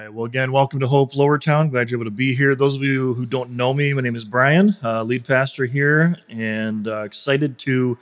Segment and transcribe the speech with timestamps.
[0.00, 0.12] right.
[0.12, 1.70] Well, again, welcome to Hope Lowertown.
[1.70, 2.54] Glad you're able to be here.
[2.54, 6.16] Those of you who don't know me, my name is Brian, uh, lead pastor here,
[6.28, 7.98] and uh, excited to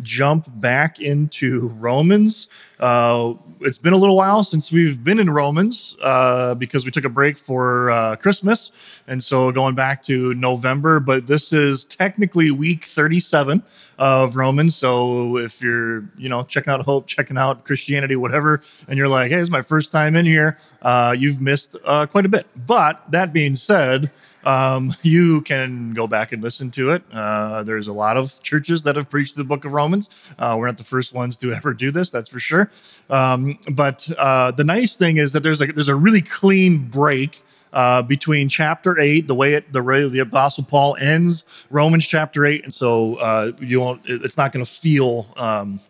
[0.00, 2.46] jump back into Romans.
[2.82, 7.04] Uh, it's been a little while since we've been in Romans uh, because we took
[7.04, 9.04] a break for uh, Christmas.
[9.06, 13.62] And so going back to November, but this is technically week 37
[14.00, 14.74] of Romans.
[14.74, 19.30] So if you're, you know, checking out Hope, checking out Christianity, whatever, and you're like,
[19.30, 22.46] hey, it's my first time in here, uh, you've missed uh, quite a bit.
[22.66, 24.10] But that being said,
[24.44, 27.02] um, you can go back and listen to it.
[27.12, 30.34] Uh, there's a lot of churches that have preached the book of Romans.
[30.38, 32.70] Uh, we're not the first ones to ever do this, that's for sure.
[33.10, 37.40] Um, but uh, the nice thing is that there's a, there's a really clean break.
[37.74, 42.44] Uh, between chapter eight, the way it, the way the Apostle Paul ends Romans chapter
[42.44, 44.02] eight, and so uh, you won't.
[44.04, 45.80] It's not going to feel um,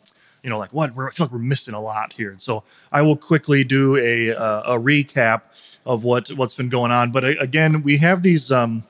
[0.42, 2.30] you know, like what we're, I feel like we're missing a lot here.
[2.30, 7.12] And So I will quickly do a a recap of what what's been going on.
[7.12, 8.84] But uh, again, we have these um,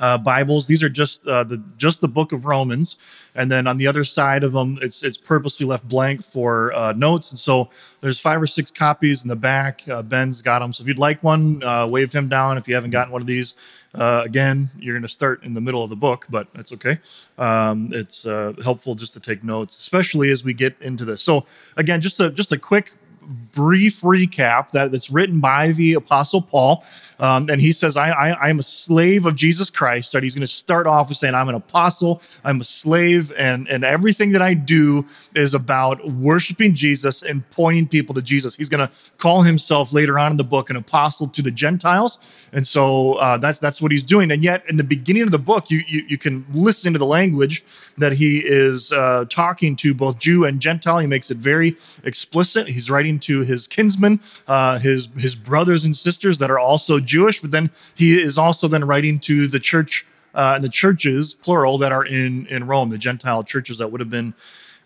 [0.00, 0.66] uh, Bibles.
[0.66, 2.96] These are just uh, the just the Book of Romans,
[3.34, 6.92] and then on the other side of them, it's it's purposely left blank for uh,
[6.92, 7.30] notes.
[7.30, 9.88] And so there's five or six copies in the back.
[9.88, 10.72] Uh, Ben's got them.
[10.72, 12.58] So if you'd like one, uh, wave him down.
[12.58, 13.54] If you haven't gotten one of these.
[13.94, 16.98] again, you're going to start in the middle of the book, but that's okay.
[17.38, 21.22] Um, it's helpful just to take notes, especially as we get into this.
[21.22, 22.92] So, again, just a just a quick
[23.28, 26.84] brief recap that it's written by the Apostle Paul.
[27.20, 30.12] Um, and he says, I, I, am a slave of Jesus Christ.
[30.12, 33.68] That he's going to start off with saying, I'm an apostle, I'm a slave, and,
[33.68, 38.54] and everything that I do is about worshiping Jesus and pointing people to Jesus.
[38.54, 42.48] He's going to call himself later on in the book an apostle to the Gentiles.
[42.52, 44.30] And so uh, that's, that's what he's doing.
[44.30, 47.06] And yet, in the beginning of the book, you, you, you can listen to the
[47.06, 47.64] language
[47.96, 50.98] that he is uh, talking to both Jew and Gentile.
[50.98, 52.68] He makes it very explicit.
[52.68, 57.40] He's writing to his kinsmen, uh, his his brothers and sisters that are also Jewish.
[57.40, 61.78] But then he is also then writing to the church uh, and the churches, plural,
[61.78, 64.34] that are in in Rome, the Gentile churches that would have been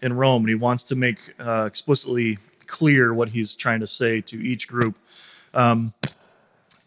[0.01, 0.43] in Rome.
[0.43, 4.67] And he wants to make uh, explicitly clear what he's trying to say to each
[4.67, 4.97] group.
[5.55, 5.93] Um,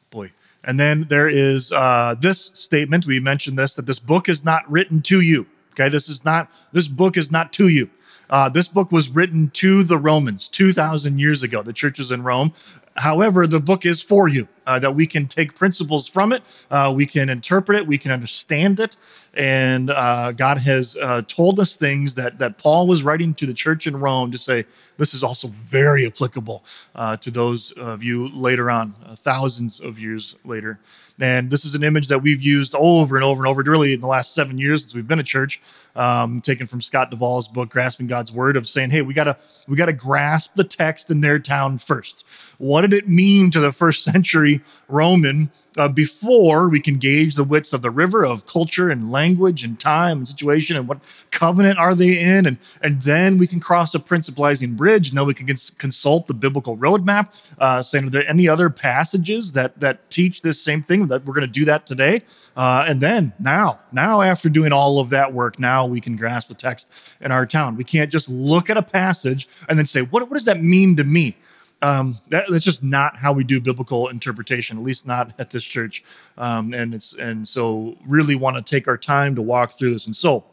[0.09, 0.31] boy.
[0.63, 3.05] And then there is uh, this statement.
[3.05, 5.45] We mentioned this that this book is not written to you.
[5.73, 6.49] Okay, this is not.
[6.71, 7.89] This book is not to you.
[8.29, 12.53] Uh, this book was written to the Romans 2,000 years ago, the churches in Rome.
[12.97, 16.93] However, the book is for you, uh, that we can take principles from it, uh,
[16.95, 18.95] we can interpret it, we can understand it.
[19.33, 23.53] And uh, God has uh, told us things that, that Paul was writing to the
[23.53, 24.63] church in Rome to say,
[24.97, 26.63] this is also very applicable
[26.95, 30.79] uh, to those of you later on, thousands of years later.
[31.19, 34.01] And this is an image that we've used over and over and over, really in
[34.01, 35.61] the last seven years since we've been a church,
[35.95, 39.75] um, taken from Scott Duvall's book, Grasping God's Word, of saying, hey, we gotta we
[39.75, 42.25] gotta grasp the text in their town first.
[42.57, 47.43] What did it mean to the first century Roman uh, before we can gauge the
[47.43, 50.99] width of the river of culture and language and time and situation and what
[51.31, 52.45] covenant are they in?
[52.45, 55.09] And, and then we can cross a principalizing bridge.
[55.09, 58.69] And then we can cons- consult the biblical roadmap, uh, saying, are there any other
[58.69, 61.07] passages that, that teach this same thing?
[61.07, 62.21] That we're going to do that today.
[62.55, 66.47] Uh, and then now, now after doing all of that work, now we can grasp
[66.47, 67.75] the text in our town.
[67.75, 70.95] We can't just look at a passage and then say, what, what does that mean
[70.97, 71.35] to me?
[71.81, 75.63] Um, that, that's just not how we do biblical interpretation, at least not at this
[75.63, 76.03] church.
[76.37, 80.05] Um, and it's and so really want to take our time to walk through this.
[80.05, 80.45] And so,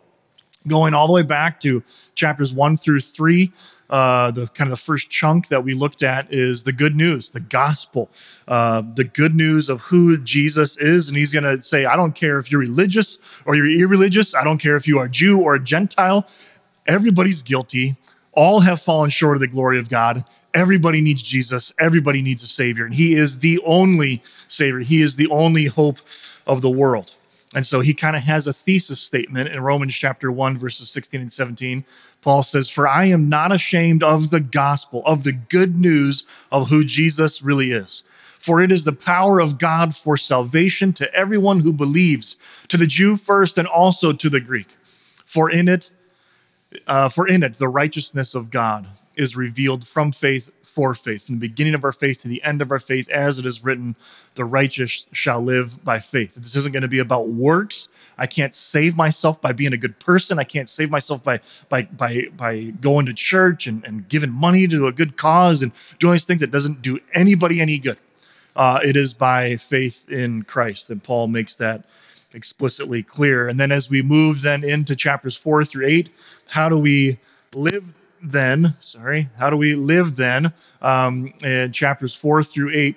[0.68, 1.82] going all the way back to
[2.14, 3.52] chapters one through three,
[3.92, 7.30] uh, the kind of the first chunk that we looked at is the good news,
[7.30, 8.10] the gospel,
[8.48, 11.08] uh, the good news of who Jesus is.
[11.08, 14.34] And he's going to say, I don't care if you're religious or you're irreligious.
[14.34, 16.26] I don't care if you are Jew or a Gentile.
[16.86, 17.96] Everybody's guilty
[18.32, 20.24] all have fallen short of the glory of God.
[20.54, 21.74] Everybody needs Jesus.
[21.78, 22.86] Everybody needs a Savior.
[22.86, 24.80] And He is the only Savior.
[24.80, 25.98] He is the only hope
[26.46, 27.14] of the world.
[27.54, 31.20] And so he kind of has a thesis statement in Romans chapter 1, verses 16
[31.20, 31.84] and 17.
[32.22, 36.70] Paul says, For I am not ashamed of the gospel, of the good news of
[36.70, 38.02] who Jesus really is.
[38.06, 42.36] For it is the power of God for salvation to everyone who believes,
[42.68, 44.68] to the Jew first and also to the Greek.
[45.26, 45.90] For in it,
[46.86, 51.36] uh, for in it, the righteousness of God is revealed from faith for faith, from
[51.36, 53.94] the beginning of our faith to the end of our faith, as it is written,
[54.34, 56.34] the righteous shall live by faith.
[56.34, 57.88] This isn't going to be about works.
[58.16, 60.38] I can't save myself by being a good person.
[60.38, 64.66] I can't save myself by by by by going to church and, and giving money
[64.68, 67.98] to a good cause and doing these things that doesn't do anybody any good.
[68.54, 70.88] Uh, it is by faith in Christ.
[70.88, 71.84] that Paul makes that
[72.34, 73.48] explicitly clear.
[73.48, 76.10] And then as we move then into chapters four through eight,
[76.48, 77.18] how do we
[77.54, 78.74] live then?
[78.80, 80.52] Sorry, how do we live then?
[80.80, 82.96] Um, in chapters four through eight,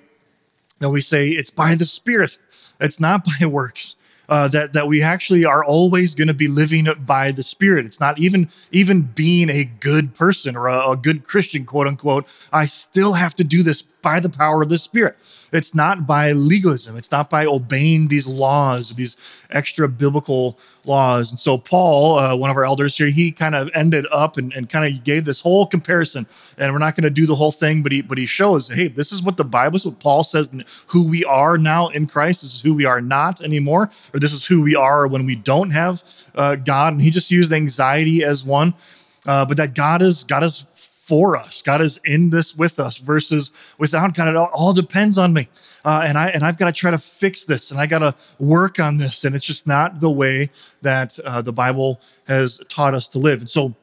[0.80, 2.38] that we say it's by the Spirit,
[2.80, 3.96] it's not by works.
[4.28, 7.86] Uh, that that we actually are always going to be living by the Spirit.
[7.86, 12.26] It's not even even being a good person or a, a good Christian, quote unquote.
[12.52, 15.16] I still have to do this by the power of the Spirit.
[15.52, 16.96] It's not by legalism.
[16.96, 19.16] It's not by obeying these laws, these
[19.50, 21.32] extra biblical laws.
[21.32, 24.54] And so, Paul, uh, one of our elders here, he kind of ended up and,
[24.54, 26.28] and kind of gave this whole comparison.
[26.60, 28.90] And we're not going to do the whole thing, but he but he shows, hey,
[28.90, 30.52] this is what the Bible, is what Paul says,
[30.90, 32.44] who we are now in Christ.
[32.44, 35.36] This is who we are not anymore, or this is who we are when we
[35.36, 36.04] don't have
[36.36, 36.94] uh, God.
[36.94, 38.76] And he just used anxiety as one.
[39.28, 40.68] Uh, but that God is God is
[41.06, 41.62] for us.
[41.62, 44.28] God is in this with us versus without God.
[44.28, 45.48] It all, depends on me.
[45.84, 48.16] Uh, and I and I've got to try to fix this and I got to
[48.44, 49.24] work on this.
[49.24, 50.50] And it's just not the way
[50.82, 53.42] that uh, the Bible has taught us to live.
[53.42, 53.76] And so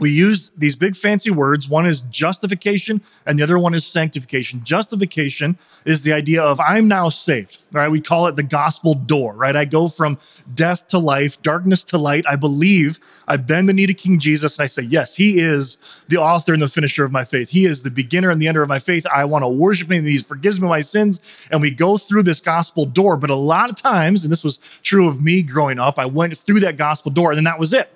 [0.00, 1.68] we use these big fancy words.
[1.68, 4.64] One is justification, and the other one is sanctification.
[4.64, 5.56] Justification
[5.86, 7.88] is the idea of I'm now saved, right?
[7.88, 9.54] We call it the gospel door, right?
[9.54, 10.18] I go from
[10.52, 12.24] death to life, darkness to light.
[12.28, 12.98] I believe,
[13.28, 16.52] I bend the knee to King Jesus, and I say, Yes, He is the author
[16.52, 17.50] and the finisher of my faith.
[17.50, 19.06] He is the beginner and the ender of my faith.
[19.06, 21.46] I want to worship Him, He forgives me my sins.
[21.52, 23.16] And we go through this gospel door.
[23.16, 26.36] But a lot of times, and this was true of me growing up, I went
[26.36, 27.93] through that gospel door, and then that was it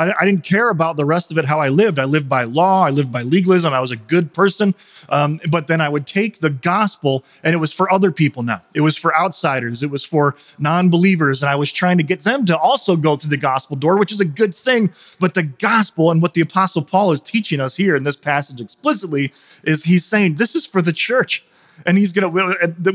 [0.00, 1.98] I, I, didn't care about the rest of it, how I lived.
[1.98, 4.74] I lived by law, I lived by legalism, I was a good person.
[5.10, 8.62] Um, but then I would take the gospel and it was for other people now.
[8.74, 11.42] It was for outsiders, it was for non believers.
[11.42, 14.12] And I was trying to get them to also go through the gospel door, which
[14.12, 14.90] is a good thing.
[15.20, 18.60] But the gospel and what the apostle Paul is teaching us here in this passage
[18.60, 19.32] explicitly
[19.64, 21.44] is he's saying this is for the church
[21.86, 22.28] and he's gonna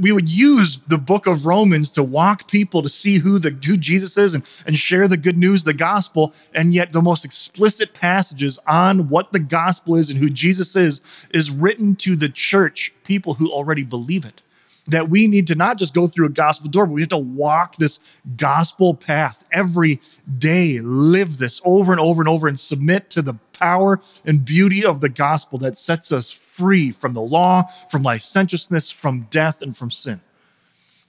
[0.01, 3.77] we would use the book of romans to walk people to see who the who
[3.77, 6.33] jesus is and, and share the good news the gospel.
[6.53, 11.01] And yet the most explicit passages on what the gospel is and who jesus is
[11.33, 14.41] is written to the church people who already believe it.
[14.87, 17.17] That we need to not just go through a gospel door, but we have to
[17.17, 19.99] walk this gospel path every
[20.37, 24.85] day, live this over and over and over, and submit to the power and beauty
[24.85, 29.75] of the gospel that sets us free from the law, from licentiousness, from death, and
[29.75, 30.21] from sin.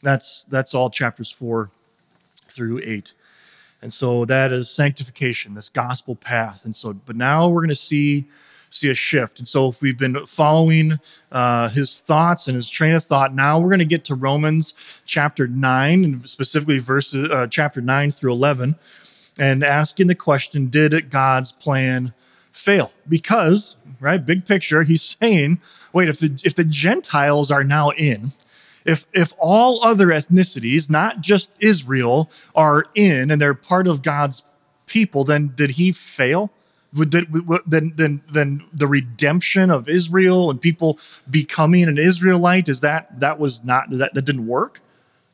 [0.03, 1.71] That's, that's all chapters four
[2.37, 3.15] through eight.
[3.81, 6.65] And so that is sanctification, this gospel path.
[6.65, 8.27] And so, but now we're going to see
[8.71, 9.39] see a shift.
[9.39, 10.93] And so, if we've been following
[11.33, 14.75] uh, his thoughts and his train of thought, now we're going to get to Romans
[15.07, 18.75] chapter nine, and specifically verses uh, chapter nine through eleven,
[19.39, 22.13] and asking the question: Did God's plan
[22.53, 22.93] fail?
[23.09, 24.25] Because right?
[24.25, 25.61] Big picture, he's saying,
[25.93, 28.33] wait, if the if the Gentiles are now in,
[28.85, 34.45] if if all other ethnicities, not just Israel, are in and they're part of God's
[34.87, 36.51] people, then did he fail?
[36.95, 37.27] Would, did,
[37.67, 40.99] then, then, then the redemption of Israel and people
[41.29, 44.81] becoming an Israelite is that that was not that that didn't work?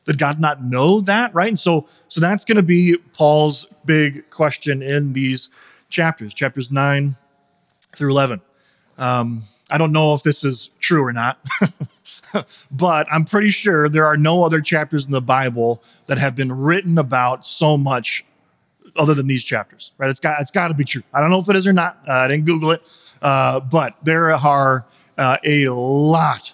[0.05, 1.33] Did God not know that?
[1.33, 5.47] Right, and so so that's going to be Paul's big question in these
[5.89, 7.15] chapters, chapters nine
[7.95, 8.41] through eleven.
[8.97, 9.41] Um,
[9.71, 11.39] I don't know if this is true or not,
[12.71, 16.51] but I'm pretty sure there are no other chapters in the Bible that have been
[16.51, 18.25] written about so much
[18.95, 20.09] other than these chapters, right?
[20.09, 21.03] It's got it's got to be true.
[21.13, 21.97] I don't know if it is or not.
[22.07, 24.85] Uh, I didn't Google it, uh, but there are
[25.17, 26.53] uh, a lot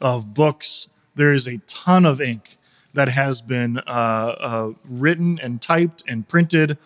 [0.00, 0.88] of books.
[1.14, 2.56] There is a ton of ink
[2.94, 3.80] that has been uh,
[4.40, 6.78] uh, written and typed and printed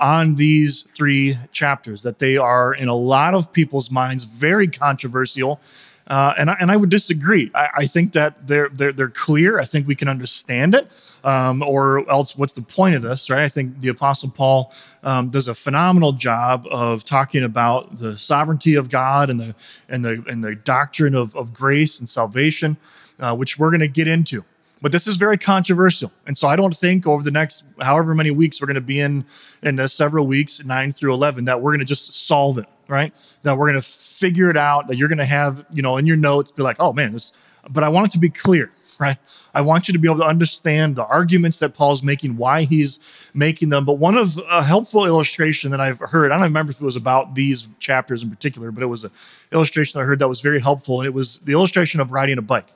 [0.00, 5.60] on these three chapters, that they are, in a lot of people's minds, very controversial.
[6.08, 7.52] Uh, and, I, and I would disagree.
[7.54, 9.60] I, I, think that they're, they're, they're clear.
[9.60, 10.88] I think we can understand it.
[11.22, 13.44] Um, or else, what's the point of this, right?
[13.44, 14.72] I think the Apostle Paul
[15.04, 19.54] um, does a phenomenal job of talking about the sovereignty of God and the,
[19.88, 22.76] and the, and the doctrine of, of grace and salvation,
[23.20, 24.44] uh, which we're going to get into.
[24.82, 26.10] But this is very controversial.
[26.26, 29.00] And so I don't think over the next however many weeks we're going to be
[29.00, 29.26] in,
[29.62, 33.12] in the several weeks, nine through 11, that we're going to just solve it, right?
[33.42, 36.06] That we're going to figure it out, that you're going to have, you know, in
[36.06, 37.32] your notes, be like, oh man, this,
[37.68, 39.18] but I want it to be clear, right?
[39.54, 42.98] I want you to be able to understand the arguments that Paul's making, why he's
[43.34, 43.84] making them.
[43.84, 46.96] But one of a helpful illustration that I've heard, I don't remember if it was
[46.96, 49.10] about these chapters in particular, but it was an
[49.52, 51.00] illustration I heard that was very helpful.
[51.00, 52.68] And it was the illustration of riding a bike.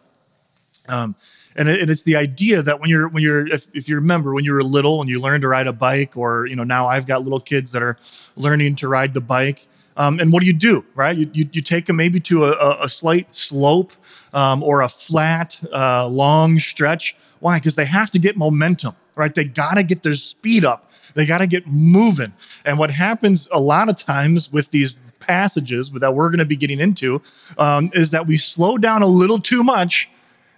[0.89, 1.15] Um,
[1.57, 4.35] and, it, and it's the idea that when you're when you're if, if you remember
[4.35, 6.87] when you were little and you learned to ride a bike or you know now
[6.89, 7.97] i've got little kids that are
[8.37, 11.17] learning to ride the bike um, and what do you do right?
[11.17, 13.93] You, you, you take them maybe to a, a slight slope
[14.33, 17.15] um, or a flat uh, long stretch.
[17.39, 17.59] Why?
[17.59, 19.35] Because they have to get momentum right?
[19.35, 20.91] They got to get their speed up.
[21.15, 22.33] They got to get moving.
[22.65, 26.57] And what happens a lot of times with these passages that we're going to be
[26.57, 27.23] getting into
[27.57, 30.11] um, is that we slow down a little too much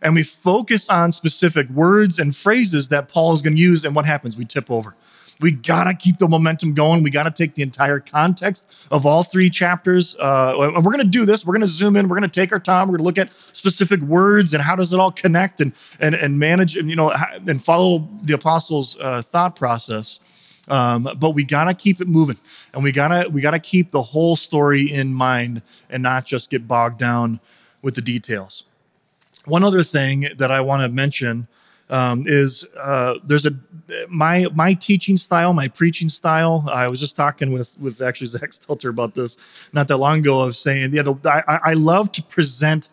[0.03, 3.95] and we focus on specific words and phrases that Paul is going to use, and
[3.95, 4.37] what happens?
[4.37, 4.95] We tip over.
[5.41, 7.03] We got to keep the momentum going.
[7.03, 10.17] We got to take the entire context of all three chapters.
[10.19, 11.45] Uh, and we're going to do this.
[11.45, 12.09] We're going to zoom in.
[12.09, 12.88] We're going to take our time.
[12.88, 16.15] We're going to look at specific words and how does it all connect and, and,
[16.15, 17.12] and manage and, you know,
[17.47, 20.19] and follow the apostles' uh, thought process.
[20.69, 22.38] Um, but we got to keep it moving
[22.75, 26.26] and we got to we got to keep the whole story in mind and not
[26.26, 27.38] just get bogged down
[27.83, 28.65] with the details.
[29.47, 31.47] One other thing that I want to mention
[31.88, 33.53] um, is uh, there's a
[34.09, 36.65] my my teaching style, my preaching style.
[36.73, 40.43] I was just talking with with actually Zach Stelter about this not that long ago.
[40.43, 41.15] Of saying, yeah, the,
[41.49, 42.88] I, I love to present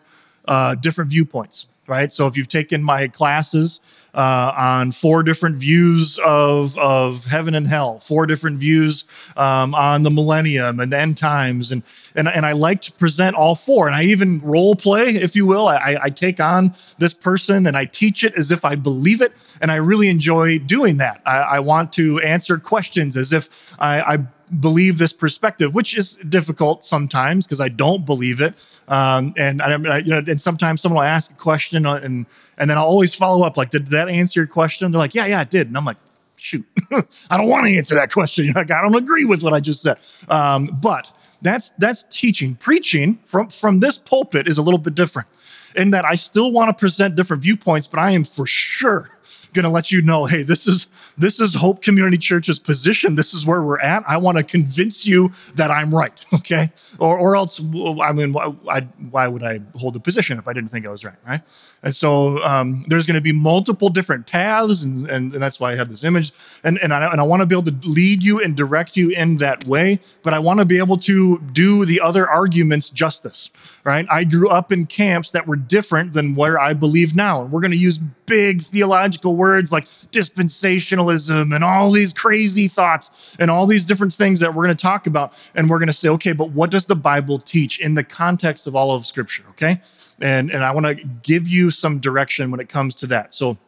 [0.46, 2.12] uh, different viewpoints, right?
[2.12, 3.80] So if you've taken my classes,
[4.14, 9.04] uh, on four different views of, of heaven and hell, four different views
[9.36, 11.72] um, on the millennium and the end times.
[11.72, 11.82] And,
[12.14, 13.86] and, and I like to present all four.
[13.86, 15.66] And I even role play, if you will.
[15.66, 19.32] I, I take on this person and I teach it as if I believe it.
[19.60, 21.20] And I really enjoy doing that.
[21.26, 24.18] I, I want to answer questions as if I, I
[24.60, 28.54] believe this perspective, which is difficult sometimes because I don't believe it.
[28.88, 32.78] Um, and I, you know, and sometimes someone will ask a question and and then
[32.78, 34.90] I'll always follow up like, did that answer your question?
[34.92, 35.66] They're like, yeah, yeah, it did.
[35.66, 35.96] And I'm like,
[36.36, 36.64] shoot,
[37.30, 38.46] I don't want to answer that question.
[38.54, 39.98] Like, I don't agree with what I just said.
[40.30, 41.10] Um, but
[41.42, 42.54] that's that's teaching.
[42.54, 45.28] Preaching from from this pulpit is a little bit different
[45.76, 49.10] in that I still want to present different viewpoints, but I am for sure
[49.54, 53.14] going to let you know, hey, this is this is Hope Community Church's position.
[53.14, 54.02] This is where we're at.
[54.08, 56.66] I want to convince you that I'm right, okay?
[56.98, 58.80] Or, or else, I mean, why,
[59.10, 61.40] why would I hold a position if I didn't think I was right, right?
[61.82, 65.72] And so um, there's going to be multiple different paths, and, and, and, that's why
[65.72, 66.32] I have this image.
[66.64, 69.10] And, and I, and I want to be able to lead you and direct you
[69.10, 73.50] in that way, but I want to be able to do the other arguments justice,
[73.84, 74.06] right?
[74.10, 77.42] I grew up in camps that were different than where I believe now.
[77.42, 83.36] And we're going to use big theological words like dispensationalism and all these crazy thoughts
[83.38, 85.32] and all these different things that we're going to talk about.
[85.54, 88.66] And we're going to say, okay, but what does the Bible teach in the context
[88.66, 89.80] of all of Scripture, okay?
[90.20, 93.34] And, and I want to give you some direction when it comes to that.
[93.34, 93.58] So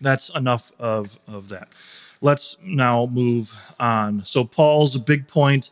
[0.00, 1.68] that's enough of, of that.
[2.20, 4.24] Let's now move on.
[4.24, 5.68] So, Paul's big point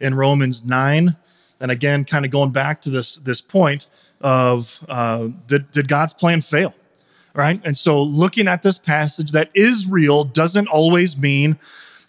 [0.00, 1.16] in Romans 9,
[1.60, 3.86] and again, kind of going back to this, this point
[4.20, 6.74] of uh, did, did God's plan fail?
[7.34, 7.60] Right?
[7.64, 11.58] And so, looking at this passage, that Israel doesn't always mean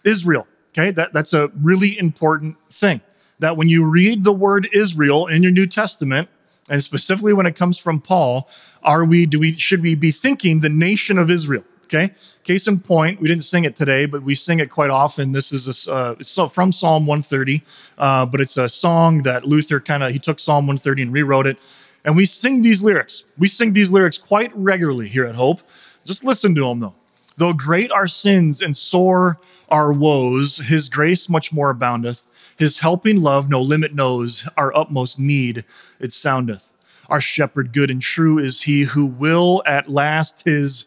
[0.04, 0.46] Israel.
[0.70, 3.02] Okay, that, that's a really important thing.
[3.38, 6.28] That when you read the word Israel in your New Testament,
[6.70, 8.48] and specifically when it comes from Paul,
[8.82, 11.64] are we, do we, should we be thinking the nation of Israel?
[11.88, 12.12] Okay.
[12.44, 15.32] Case in point, we didn't sing it today, but we sing it quite often.
[15.32, 17.62] This is a, uh, it's from Psalm 130,
[17.96, 21.46] uh, but it's a song that Luther kind of, he took Psalm 130 and rewrote
[21.46, 21.56] it.
[22.04, 23.24] And we sing these lyrics.
[23.38, 25.62] We sing these lyrics quite regularly here at Hope.
[26.04, 26.94] Just listen to them though.
[27.38, 29.38] Though great our sins and sore
[29.70, 32.54] our woes, his grace much more aboundeth.
[32.58, 35.64] His helping love no limit knows, our utmost need
[36.00, 36.74] it soundeth.
[37.08, 40.84] Our shepherd good and true is he who will at last his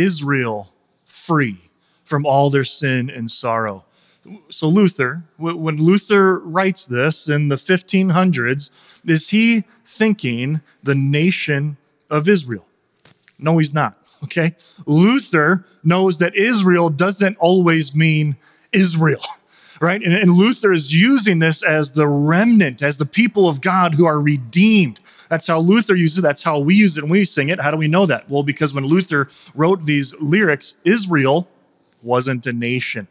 [0.00, 0.72] Israel
[1.04, 1.58] free
[2.04, 3.84] from all their sin and sorrow.
[4.48, 11.76] So, Luther, when Luther writes this in the 1500s, is he thinking the nation
[12.10, 12.66] of Israel?
[13.38, 13.96] No, he's not.
[14.24, 14.54] Okay.
[14.86, 18.36] Luther knows that Israel doesn't always mean
[18.72, 19.22] Israel.
[19.80, 20.02] right?
[20.02, 24.04] And, and Luther is using this as the remnant, as the people of God who
[24.04, 24.99] are redeemed.
[25.30, 26.22] That's how Luther uses it.
[26.22, 27.60] That's how we use it when we sing it.
[27.60, 28.28] How do we know that?
[28.28, 31.48] Well, because when Luther wrote these lyrics, Israel
[32.02, 33.06] wasn't a nation.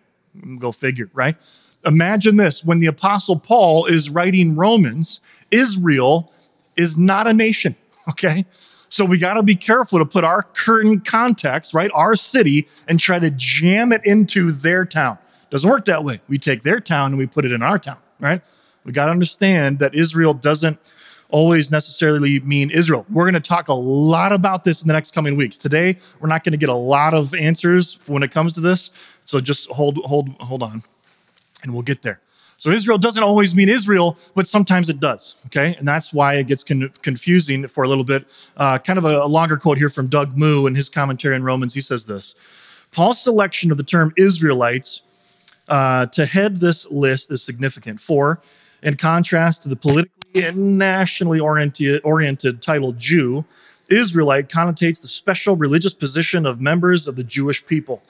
[0.59, 1.37] Go figure, right?
[1.85, 6.29] Imagine this when the Apostle Paul is writing Romans, Israel
[6.75, 7.77] is not a nation,
[8.09, 8.45] okay?
[8.51, 11.89] So we got to be careful to put our current context, right?
[11.93, 15.19] Our city and try to jam it into their town.
[15.51, 16.19] Doesn't work that way.
[16.27, 18.41] We take their town and we put it in our town, right?
[18.83, 20.93] We got to understand that Israel doesn't
[21.29, 23.05] always necessarily mean Israel.
[23.09, 25.57] We're going to talk a lot about this in the next coming weeks.
[25.57, 29.17] Today, we're not going to get a lot of answers when it comes to this.
[29.25, 30.81] So just hold, hold, hold on,
[31.63, 32.19] and we'll get there.
[32.57, 35.41] So Israel doesn't always mean Israel, but sometimes it does.
[35.45, 38.25] Okay, and that's why it gets con- confusing for a little bit.
[38.57, 41.43] Uh, kind of a, a longer quote here from Doug Moo in his commentary on
[41.43, 41.73] Romans.
[41.73, 42.35] He says this:
[42.91, 45.37] Paul's selection of the term Israelites
[45.69, 48.01] uh, to head this list is significant.
[48.01, 48.41] For,
[48.83, 53.45] in contrast to the politically and nationally oriented, oriented title Jew,
[53.89, 58.03] Israelite connotates the special religious position of members of the Jewish people.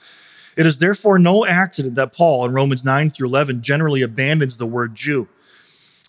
[0.56, 4.66] It is therefore no accident that Paul in Romans 9 through 11 generally abandons the
[4.66, 5.28] word Jew.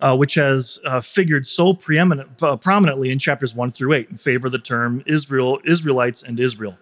[0.02, 4.18] uh, which has uh, figured so preeminent, uh, prominently in chapters one through eight in
[4.18, 6.78] favor of the term Israel, Israelites, and Israel.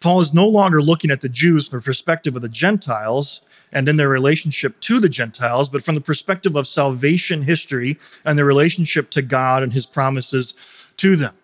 [0.00, 3.40] Paul is no longer looking at the Jews from the perspective of the Gentiles
[3.72, 8.38] and in their relationship to the Gentiles, but from the perspective of salvation history and
[8.38, 10.54] their relationship to God and his promises
[10.96, 11.34] to them.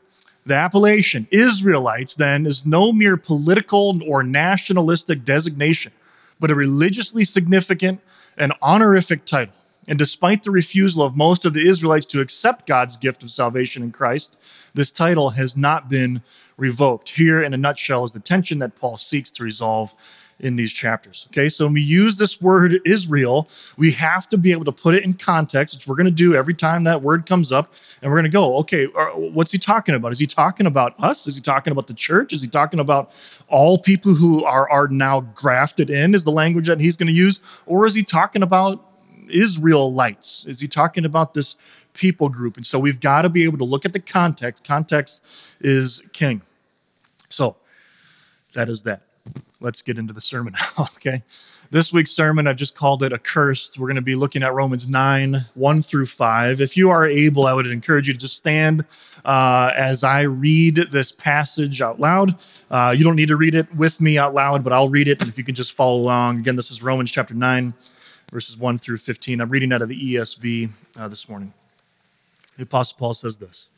[0.44, 5.92] The appellation Israelites then is no mere political or nationalistic designation,
[6.40, 8.00] but a religiously significant
[8.36, 9.54] and honorific title.
[9.88, 13.82] And despite the refusal of most of the Israelites to accept God's gift of salvation
[13.82, 14.38] in Christ,
[14.74, 16.22] this title has not been
[16.56, 17.10] revoked.
[17.10, 19.94] Here, in a nutshell, is the tension that Paul seeks to resolve
[20.42, 21.26] in these chapters.
[21.30, 24.94] Okay, so when we use this word Israel, we have to be able to put
[24.94, 27.72] it in context, which we're going to do every time that word comes up.
[28.02, 30.10] And we're going to go, okay, what's he talking about?
[30.10, 31.28] Is he talking about us?
[31.28, 32.32] Is he talking about the church?
[32.32, 33.16] Is he talking about
[33.48, 37.12] all people who are, are now grafted in, is the language that he's going to
[37.12, 37.38] use?
[37.64, 38.84] Or is he talking about
[39.30, 40.44] Israelites?
[40.48, 41.54] Is he talking about this
[41.94, 42.56] people group?
[42.56, 44.66] And so we've got to be able to look at the context.
[44.66, 46.42] Context is king.
[47.28, 47.56] So
[48.54, 49.02] that is that.
[49.62, 51.22] Let's get into the sermon now, okay?
[51.70, 53.78] This week's sermon, I've just called it Accursed.
[53.78, 56.60] We're going to be looking at Romans 9, 1 through 5.
[56.60, 58.84] If you are able, I would encourage you to just stand
[59.24, 62.34] uh, as I read this passage out loud.
[62.70, 65.20] Uh, you don't need to read it with me out loud, but I'll read it.
[65.20, 66.40] And if you can just follow along.
[66.40, 67.72] Again, this is Romans chapter 9,
[68.32, 69.40] verses 1 through 15.
[69.40, 71.54] I'm reading out of the ESV uh, this morning.
[72.56, 73.68] The Apostle Paul says this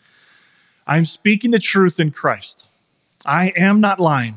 [0.87, 2.67] I'm speaking the truth in Christ.
[3.27, 4.37] I am not lying.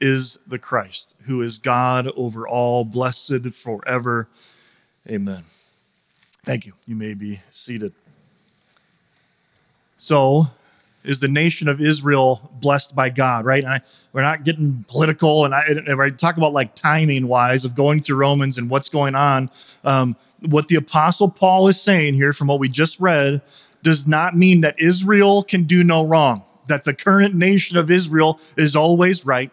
[0.00, 4.28] is the Christ, who is God over all, blessed forever.
[5.08, 5.44] Amen.
[6.44, 6.72] Thank you.
[6.86, 7.92] You may be seated.
[9.98, 10.44] So,
[11.04, 13.64] is the nation of Israel blessed by God, right?
[13.64, 13.80] I,
[14.12, 18.00] we're not getting political, and I, and I, talk about like timing wise of going
[18.00, 19.50] through Romans and what's going on.
[19.84, 23.42] Um, what the Apostle Paul is saying here, from what we just read,
[23.82, 28.38] does not mean that Israel can do no wrong, that the current nation of Israel
[28.56, 29.50] is always right,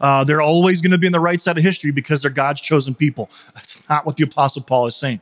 [0.00, 2.60] uh, they're always going to be on the right side of history because they're God's
[2.60, 3.30] chosen people.
[3.54, 5.20] That's not what the Apostle Paul is saying.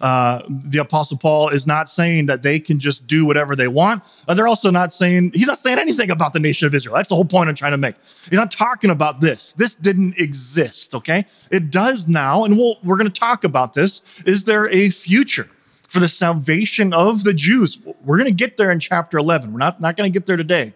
[0.00, 4.02] Uh, the Apostle Paul is not saying that they can just do whatever they want.
[4.26, 6.96] Uh, they're also not saying, he's not saying anything about the nation of Israel.
[6.96, 7.94] That's the whole point I'm trying to make.
[8.02, 9.52] He's not talking about this.
[9.52, 11.24] This didn't exist, okay?
[11.50, 14.22] It does now, and we'll, we're going to talk about this.
[14.26, 15.48] Is there a future?
[15.88, 17.78] For the salvation of the Jews.
[18.04, 19.52] We're going to get there in chapter 11.
[19.52, 20.72] We're not, not going to get there today.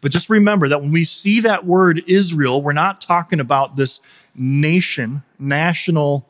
[0.00, 4.00] But just remember that when we see that word Israel, we're not talking about this
[4.34, 6.26] nation, national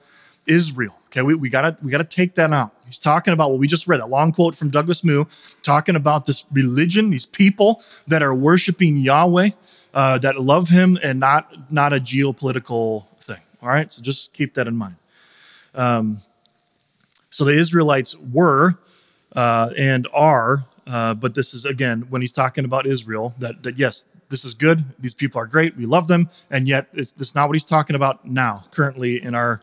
[0.46, 0.94] Israel.
[1.06, 2.72] Okay, we, we gotta we gotta take that out.
[2.86, 5.24] He's talking about what we just read, a long quote from Douglas Moo,
[5.62, 9.50] talking about this religion, these people that are worshiping Yahweh,
[9.94, 13.40] uh, that love him and not not a geopolitical thing.
[13.62, 14.96] All right, so just keep that in mind.
[15.74, 16.18] Um,
[17.30, 18.78] so the Israelites were
[19.34, 23.78] uh, and are uh, but this is again when he's talking about Israel that that
[23.78, 24.84] yes, this is good.
[24.98, 25.76] These people are great.
[25.76, 29.34] We love them, and yet it's, it's not what he's talking about now, currently in
[29.34, 29.60] our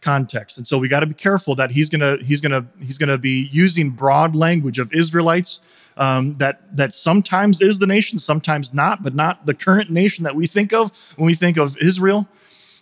[0.00, 0.56] context.
[0.58, 3.48] And so we got to be careful that he's gonna he's gonna he's gonna be
[3.52, 5.60] using broad language of Israelites
[5.96, 10.36] um, that that sometimes is the nation, sometimes not, but not the current nation that
[10.36, 12.28] we think of when we think of Israel.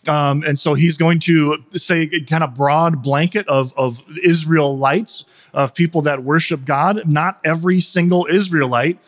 [0.09, 5.75] Um, and so he's going to say kind of broad blanket of, of Israelites, of
[5.75, 7.01] people that worship God.
[7.09, 8.99] Not every single Israelite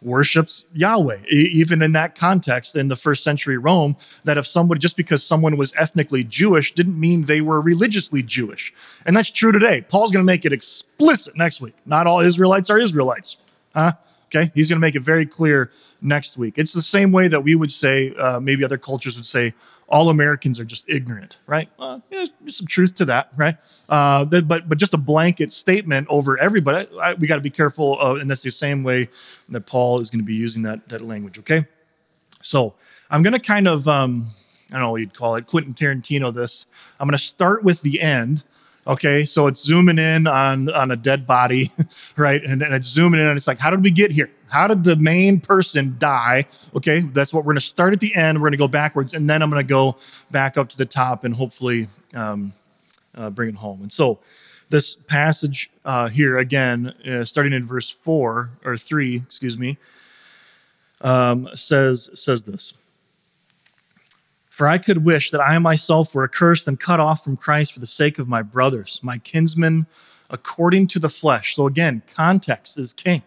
[0.00, 1.18] worships Yahweh.
[1.28, 5.56] Even in that context, in the first century Rome, that if somebody, just because someone
[5.56, 8.72] was ethnically Jewish, didn't mean they were religiously Jewish.
[9.04, 9.84] And that's true today.
[9.88, 11.74] Paul's going to make it explicit next week.
[11.84, 13.36] Not all Israelites are Israelites.
[13.74, 13.92] Huh?
[14.28, 15.70] Okay, he's going to make it very clear
[16.02, 16.58] next week.
[16.58, 19.54] It's the same way that we would say, uh, maybe other cultures would say,
[19.88, 21.70] all Americans are just ignorant, right?
[22.10, 23.56] yeah, there's some truth to that, right?
[23.88, 27.98] Uh, but but just a blanket statement over everybody, I, we got to be careful,
[27.98, 29.08] of, and that's the same way
[29.48, 31.38] that Paul is going to be using that that language.
[31.38, 31.64] Okay,
[32.42, 32.74] so
[33.10, 34.24] I'm going to kind of, um,
[34.70, 36.34] I don't know what you'd call it, Quentin Tarantino.
[36.34, 36.66] This
[37.00, 38.44] I'm going to start with the end
[38.88, 41.70] Okay, so it's zooming in on on a dead body,
[42.16, 42.42] right?
[42.42, 44.30] And, and it's zooming in, and it's like, how did we get here?
[44.50, 46.46] How did the main person die?
[46.74, 48.40] Okay, that's what we're to start at the end.
[48.40, 49.98] We're to go backwards, and then I'm to go
[50.30, 52.54] back up to the top, and hopefully, um,
[53.14, 53.82] uh, bring it home.
[53.82, 54.20] And so,
[54.70, 59.76] this passage uh, here again, uh, starting in verse four or three, excuse me,
[61.02, 62.72] um, says says this.
[64.58, 67.78] For I could wish that I myself were accursed and cut off from Christ for
[67.78, 69.86] the sake of my brothers, my kinsmen,
[70.28, 71.54] according to the flesh.
[71.54, 73.22] So again, context is king.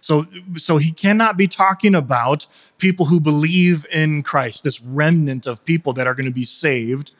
[0.00, 2.46] So, so he cannot be talking about
[2.78, 7.10] people who believe in Christ, this remnant of people that are going to be saved.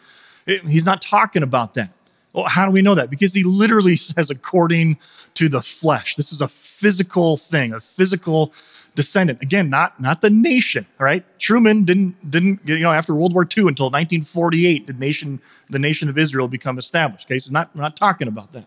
[0.46, 1.92] He's not talking about that.
[2.32, 3.10] Well, how do we know that?
[3.10, 4.98] Because he literally says, according
[5.34, 6.14] to the flesh.
[6.14, 8.52] This is a physical thing, a physical
[8.98, 9.40] descendant.
[9.40, 11.24] Again, not not the nation, right?
[11.38, 16.08] Truman didn't didn't you know after World War II until 1948 did nation the nation
[16.08, 17.28] of Israel become established.
[17.28, 18.66] Okay, so not we're not talking about that,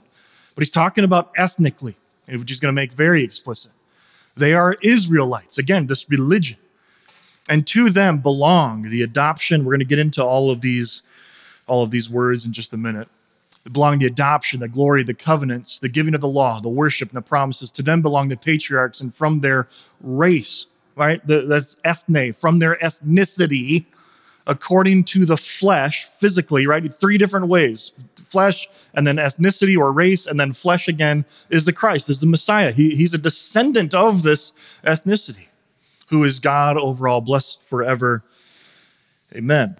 [0.55, 1.95] but he's talking about ethnically,
[2.29, 3.73] which he's going to make very explicit.
[4.37, 5.57] They are Israelites.
[5.57, 6.59] Again, this religion,
[7.49, 9.65] and to them belong the adoption.
[9.65, 11.01] We're going to get into all of these
[11.67, 13.09] all of these words in just a minute
[13.71, 17.17] belong the adoption, the glory, the covenants, the giving of the law, the worship, and
[17.17, 17.71] the promises.
[17.71, 19.67] To them belong the patriarchs, and from their
[20.01, 21.25] race, right?
[21.25, 23.85] The, that's ethne, from their ethnicity,
[24.47, 26.93] according to the flesh, physically, right?
[26.93, 31.73] Three different ways flesh, and then ethnicity or race, and then flesh again is the
[31.73, 32.71] Christ, is the Messiah.
[32.71, 34.51] He, he's a descendant of this
[34.85, 35.47] ethnicity,
[36.09, 38.23] who is God overall, blessed forever.
[39.35, 39.75] Amen.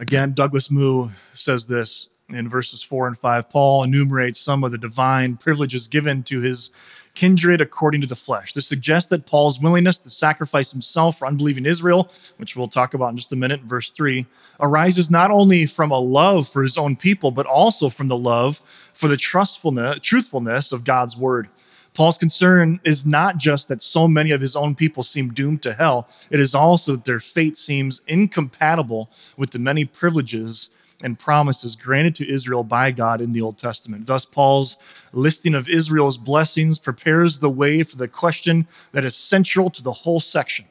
[0.00, 4.78] Again, Douglas Moo says this in verses four and five, Paul enumerates some of the
[4.78, 6.70] divine privileges given to his
[7.14, 8.52] kindred according to the flesh.
[8.52, 13.10] This suggests that Paul's willingness to sacrifice himself for unbelieving Israel, which we'll talk about
[13.10, 14.26] in just a minute, verse 3,
[14.60, 18.58] arises not only from a love for his own people, but also from the love
[18.58, 21.48] for the trustfulness, truthfulness of God's word.
[21.94, 25.72] Paul's concern is not just that so many of his own people seem doomed to
[25.72, 30.68] hell, it is also that their fate seems incompatible with the many privileges
[31.02, 34.06] and promises granted to Israel by God in the Old Testament.
[34.06, 39.70] Thus, Paul's listing of Israel's blessings prepares the way for the question that is central
[39.70, 40.66] to the whole section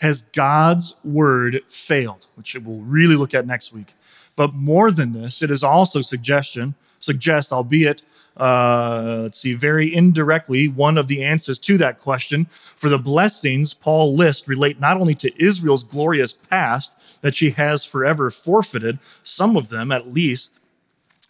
[0.00, 2.26] Has God's word failed?
[2.34, 3.94] Which we'll really look at next week.
[4.36, 8.02] But more than this, it is also suggestion, suggest, albeit
[8.36, 12.46] uh, let's see, very indirectly, one of the answers to that question.
[12.46, 17.84] For the blessings Paul lists relate not only to Israel's glorious past that she has
[17.84, 20.52] forever forfeited, some of them at least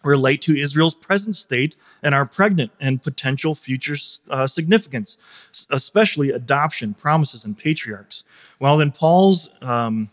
[0.03, 3.95] relate to Israel's present state and are pregnant and potential future
[4.29, 8.23] uh, significance, especially adoption, promises, and patriarchs.
[8.59, 10.09] While in Paul's um,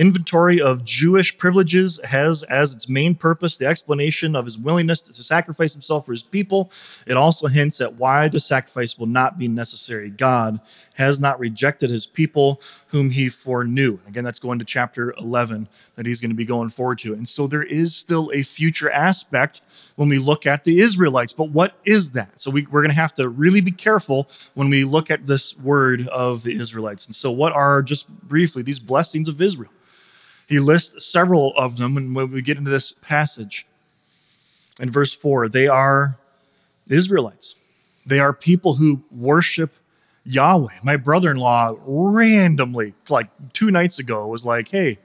[0.00, 5.12] inventory of Jewish privileges has as its main purpose the explanation of his willingness to
[5.22, 6.72] sacrifice himself for his people.
[7.06, 10.08] It also hints at why the sacrifice will not be necessary.
[10.08, 10.58] God
[10.96, 13.98] has not rejected his people whom he foreknew.
[14.08, 17.12] Again, that's going to chapter 11 that he's going to be going forward to.
[17.12, 19.60] And so there is still a future aspect
[19.96, 21.34] when we look at the Israelites.
[21.34, 22.40] But what is that?
[22.40, 25.56] So we, we're going to have to really be careful when we look at this
[25.58, 27.04] word of the Israelites.
[27.04, 29.70] And so, what are just briefly these blessings of Israel?
[30.50, 33.68] He lists several of them, and when we get into this passage
[34.80, 36.18] in verse 4, they are
[36.90, 37.54] Israelites.
[38.04, 39.74] They are people who worship
[40.24, 40.80] Yahweh.
[40.82, 44.98] My brother in law randomly, like two nights ago, was like, hey,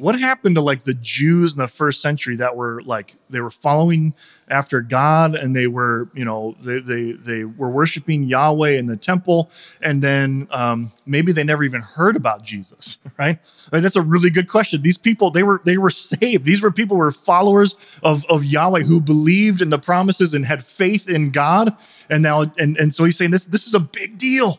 [0.00, 3.50] what happened to like the Jews in the first century that were like they were
[3.50, 4.14] following
[4.48, 8.96] after God and they were you know they they they were worshiping Yahweh in the
[8.96, 9.50] temple
[9.82, 13.38] and then um, maybe they never even heard about Jesus right?
[13.70, 14.80] That's a really good question.
[14.82, 16.44] These people they were they were saved.
[16.44, 20.46] These were people who were followers of of Yahweh who believed in the promises and
[20.46, 21.76] had faith in God.
[22.08, 24.58] And now and and so he's saying this this is a big deal.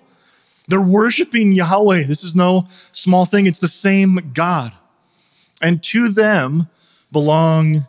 [0.68, 2.04] They're worshiping Yahweh.
[2.04, 3.48] This is no small thing.
[3.48, 4.72] It's the same God
[5.62, 6.68] and to them
[7.12, 7.86] belong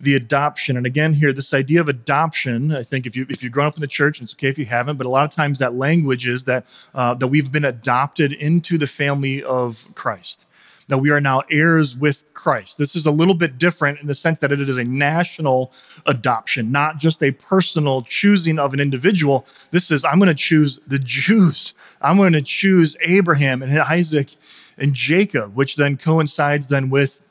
[0.00, 0.76] the adoption.
[0.76, 3.74] And again, here, this idea of adoption, I think if, you, if you've grown up
[3.74, 6.26] in the church, it's okay if you haven't, but a lot of times that language
[6.26, 10.46] is that, uh, that we've been adopted into the family of Christ,
[10.88, 12.78] that we are now heirs with Christ.
[12.78, 15.70] This is a little bit different in the sense that it is a national
[16.06, 19.44] adoption, not just a personal choosing of an individual.
[19.70, 21.74] This is, I'm going to choose the Jews.
[22.00, 24.28] I'm going to choose Abraham and Isaac
[24.78, 27.26] and Jacob, which then coincides then with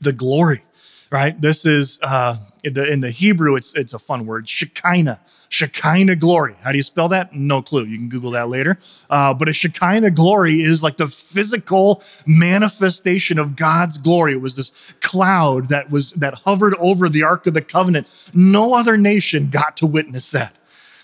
[0.00, 0.62] the glory,
[1.10, 1.40] right?
[1.40, 6.16] This is uh, in the in the Hebrew, it's it's a fun word, Shekinah, Shekinah
[6.16, 6.56] glory.
[6.62, 7.34] How do you spell that?
[7.34, 7.84] No clue.
[7.84, 8.78] You can Google that later.
[9.08, 14.32] Uh, but a Shekinah glory is like the physical manifestation of God's glory.
[14.32, 18.30] It was this cloud that was that hovered over the Ark of the Covenant.
[18.34, 20.54] No other nation got to witness that.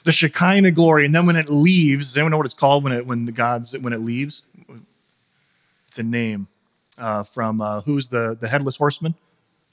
[0.04, 2.92] The Shekinah glory, and then when it leaves, does anyone know what it's called when
[2.92, 4.42] it when the gods when it leaves?
[5.98, 6.48] A name
[6.98, 9.14] uh, from uh, who's the the headless horseman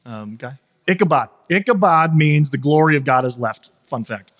[0.06, 0.58] um, guy?
[0.88, 1.30] Ichabod.
[1.50, 3.72] Ichabod means the glory of God is left.
[3.84, 4.32] Fun fact.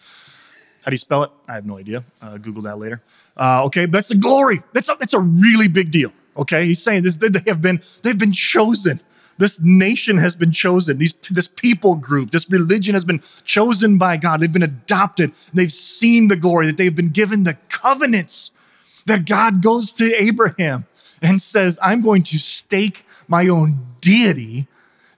[0.84, 1.32] How do you spell it?
[1.48, 2.04] I have no idea.
[2.22, 3.02] Uh, Google that later.
[3.36, 4.62] Uh, okay, but that's the glory.
[4.74, 6.12] That's a, that's a really big deal.
[6.36, 7.18] Okay, he's saying this.
[7.18, 9.00] They have been they've been chosen.
[9.38, 10.98] This nation has been chosen.
[10.98, 14.40] These, this people group, this religion has been chosen by God.
[14.40, 15.34] They've been adopted.
[15.54, 18.50] They've seen the glory that they've been given the covenants
[19.06, 20.86] that God goes to Abraham
[21.22, 24.68] and says, I'm going to stake my own deity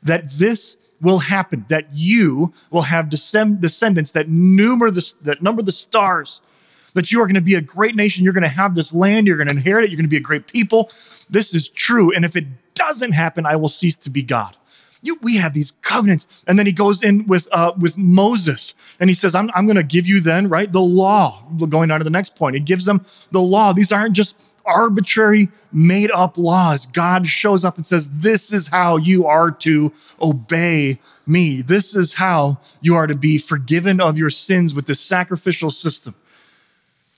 [0.04, 5.72] that this will happen, that you will have descendants that number the, that number the
[5.72, 6.42] stars,
[6.94, 8.24] that you are going to be a great nation.
[8.24, 9.28] You're going to have this land.
[9.28, 9.92] You're going to inherit it.
[9.92, 10.86] You're going to be a great people.
[11.30, 12.14] This is true.
[12.14, 14.56] And if it doesn't happen, I will cease to be God.
[15.02, 16.44] You, we have these covenants.
[16.48, 19.78] And then he goes in with, uh, with Moses and he says, I'm, I'm going
[19.78, 21.44] to give you then, right, the law.
[21.70, 23.72] Going on to the next point, he gives them the law.
[23.72, 26.86] These aren't just arbitrary, made up laws.
[26.86, 31.62] God shows up and says, This is how you are to obey me.
[31.62, 36.16] This is how you are to be forgiven of your sins with this sacrificial system.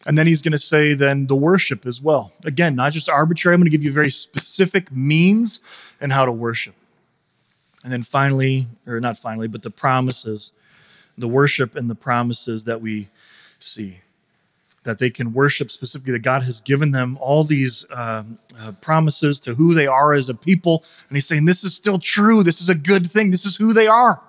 [0.05, 2.31] And then he's going to say, then the worship as well.
[2.43, 3.53] Again, not just arbitrary.
[3.53, 5.59] I'm going to give you very specific means
[5.99, 6.73] and how to worship.
[7.83, 10.51] And then finally, or not finally, but the promises,
[11.17, 13.09] the worship and the promises that we
[13.59, 13.99] see.
[14.83, 18.23] That they can worship specifically, that God has given them all these uh,
[18.59, 20.83] uh, promises to who they are as a people.
[21.07, 22.41] And he's saying, This is still true.
[22.43, 23.29] This is a good thing.
[23.29, 24.19] This is who they are.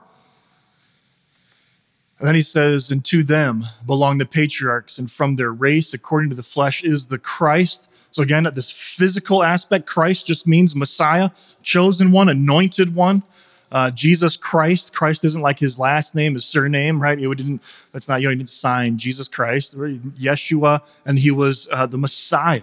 [2.18, 6.30] And then he says, And to them belong the patriarchs, and from their race, according
[6.30, 11.30] to the flesh, is the Christ so again, this physical aspect, Christ just means Messiah,
[11.62, 13.22] chosen one, anointed one.
[13.72, 14.94] Uh, Jesus Christ.
[14.94, 17.18] Christ isn't like his last name, his surname, right?
[17.18, 17.62] You didn't.
[17.90, 18.20] That's not.
[18.20, 22.62] You know, didn't sign Jesus Christ, Yeshua, and he was uh, the Messiah.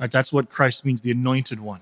[0.00, 0.10] Right?
[0.10, 1.80] That's what Christ means, the anointed one.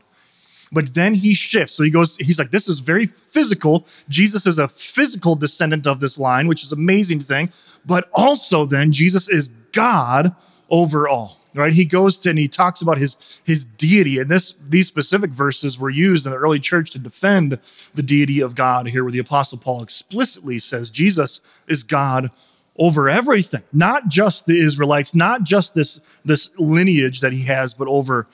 [0.70, 1.74] But then he shifts.
[1.76, 2.16] So he goes.
[2.18, 3.86] He's like, this is very physical.
[4.10, 7.48] Jesus is a physical descendant of this line, which is amazing thing.
[7.86, 10.36] But also, then Jesus is God
[10.68, 11.72] over all right?
[11.72, 14.18] He goes to and he talks about his, his deity.
[14.18, 18.40] And this, these specific verses were used in the early church to defend the deity
[18.40, 22.30] of God here, where the Apostle Paul explicitly says Jesus is God
[22.76, 27.88] over everything, not just the Israelites, not just this, this lineage that he has, but
[27.88, 28.28] over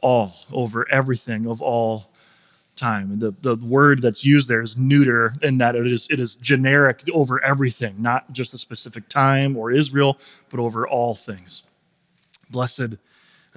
[0.00, 2.10] all, over everything of all
[2.76, 3.10] time.
[3.12, 6.34] And the, the word that's used there is neuter in that it is, it is
[6.36, 10.18] generic over everything, not just a specific time or Israel,
[10.50, 11.62] but over all things
[12.54, 12.78] blessed.
[12.80, 12.98] And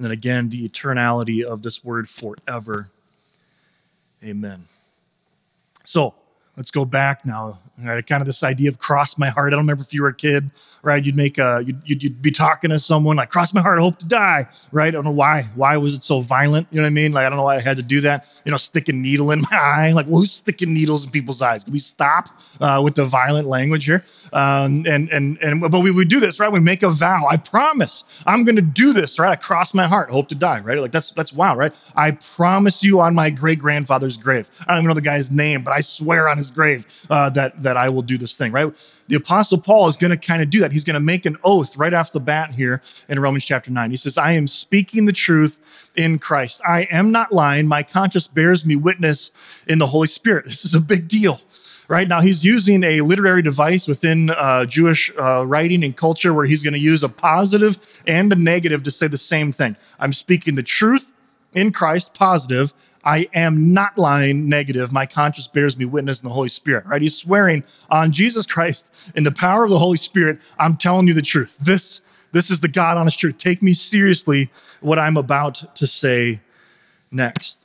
[0.06, 2.90] then again, the eternality of this word forever.
[4.24, 4.64] Amen.
[5.86, 6.16] So
[6.58, 7.60] let's go back now.
[7.80, 9.50] Right, kind of this idea of cross my heart.
[9.50, 10.50] I don't remember if you were a kid,
[10.82, 11.06] right?
[11.06, 13.84] You'd make a, you'd, you'd, you'd, be talking to someone like, cross my heart, I
[13.84, 14.88] hope to die, right?
[14.88, 15.44] I don't know why.
[15.54, 16.68] Why was it so violent?
[16.72, 17.12] You know what I mean?
[17.12, 18.42] Like, I don't know why I had to do that.
[18.46, 19.92] You know, stick a needle in my eye.
[19.92, 21.64] Like, well, who's sticking needles in people's eyes?
[21.64, 24.04] Can we stop uh, with the violent language here?
[24.34, 26.52] Um, and, and, and, but we would do this, right?
[26.52, 27.28] We make a vow.
[27.30, 29.30] I promise I'm going to do this, right?
[29.30, 30.80] I cross my heart, hope to die, right?
[30.80, 31.78] Like, that's, that's wow, right?
[31.96, 34.50] I promise you on my great grandfather's grave.
[34.62, 37.62] I don't even know the guy's name, but I swear on his grave uh, that,
[37.64, 38.74] that I will do this thing, right?
[39.08, 40.72] The Apostle Paul is going to kind of do that.
[40.72, 43.92] He's going to make an oath right off the bat here in Romans chapter 9.
[43.92, 46.62] He says, I am speaking the truth in Christ.
[46.68, 47.68] I am not lying.
[47.68, 49.32] My conscience bears me witness
[49.68, 50.46] in the Holy Spirit.
[50.46, 51.40] This is a big deal
[51.88, 52.08] right?
[52.08, 56.62] Now he's using a literary device within uh, Jewish uh, writing and culture where he's
[56.62, 59.76] going to use a positive and a negative to say the same thing.
[60.00, 61.14] I'm speaking the truth
[61.58, 62.72] in Christ, positive.
[63.04, 64.94] I am not lying, negative.
[64.94, 67.02] My conscience bears me witness in the Holy Spirit, right?
[67.02, 70.40] He's swearing on Jesus Christ in the power of the Holy Spirit.
[70.60, 71.58] I'm telling you the truth.
[71.58, 72.00] This,
[72.32, 73.38] this is the God honest truth.
[73.38, 74.50] Take me seriously
[74.82, 76.42] what I'm about to say
[77.12, 77.60] next.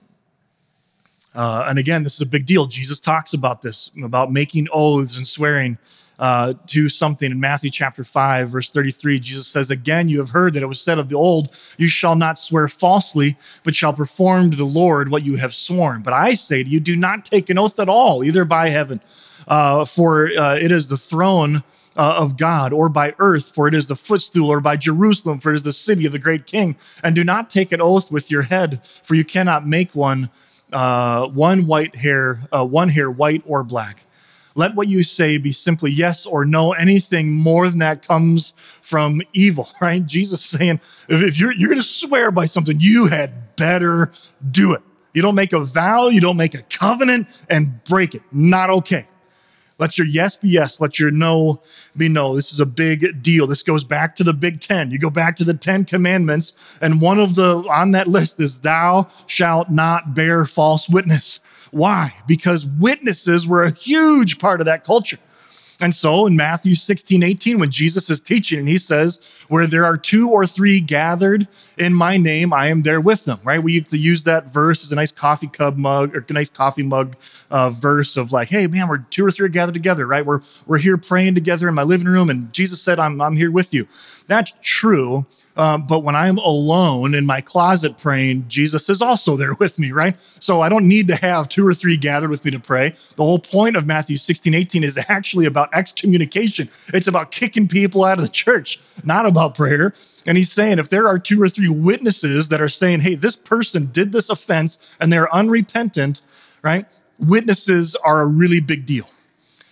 [1.35, 2.67] Uh, and again, this is a big deal.
[2.67, 5.77] Jesus talks about this, about making oaths and swearing
[6.23, 9.19] uh, to something in Matthew chapter 5, verse 33.
[9.19, 12.15] Jesus says, Again, you have heard that it was said of the old, You shall
[12.15, 16.01] not swear falsely, but shall perform to the Lord what you have sworn.
[16.03, 19.01] But I say to you, do not take an oath at all, either by heaven,
[19.49, 21.65] uh, for uh, it is the throne.
[21.95, 25.53] Uh, of God, or by earth, for it is the footstool, or by Jerusalem, for
[25.53, 26.75] it is the city of the great king.
[27.05, 30.31] And do not take an oath with your head, for you cannot make one
[30.73, 34.07] uh, one white hair, uh, one hair white or black.
[34.55, 36.73] Let what you say be simply yes or no.
[36.73, 40.05] Anything more than that comes from evil, right?
[40.05, 44.13] Jesus saying, if you're, you're going to swear by something, you had better
[44.51, 44.83] do it.
[45.15, 48.23] You don't make a vow, you don't make a covenant and break it.
[48.33, 49.07] Not okay.
[49.79, 50.81] Let your yes be yes.
[50.81, 51.61] Let your no
[51.97, 52.37] be no.
[52.37, 53.49] This is a big deal.
[53.49, 54.93] This goes back to the Big Ten.
[54.93, 58.61] You go back to the Ten Commandments, and one of the on that list is
[58.61, 61.41] thou shalt not bear false witness.
[61.73, 62.15] Why?
[62.29, 65.19] Because witnesses were a huge part of that culture.
[65.81, 69.85] And so in Matthew 16, 18, when Jesus is teaching and he says, where there
[69.85, 73.63] are two or three gathered in my name, I am there with them, right?
[73.63, 76.49] We used to use that verse as a nice coffee cup mug or a nice
[76.49, 77.17] coffee mug
[77.51, 80.25] uh, verse of like, hey, man, we're two or three gathered together, right?
[80.25, 83.51] We're, we're here praying together in my living room and Jesus said, I'm, I'm here
[83.51, 83.89] with you.
[84.27, 85.27] That's true.
[85.57, 89.93] Um, but when I'm alone in my closet praying, Jesus is also there with me,
[89.93, 90.19] right?
[90.19, 92.91] So I don't need to have two or three gathered with me to pray.
[93.17, 96.69] The whole point of Matthew 16, 18 is actually about excommunication.
[96.95, 99.95] It's about kicking people out of the church, not about prayer.
[100.27, 103.37] And he's saying if there are two or three witnesses that are saying, hey, this
[103.37, 106.23] person did this offense and they're unrepentant,
[106.63, 106.87] right?
[107.19, 109.09] Witnesses are a really big deal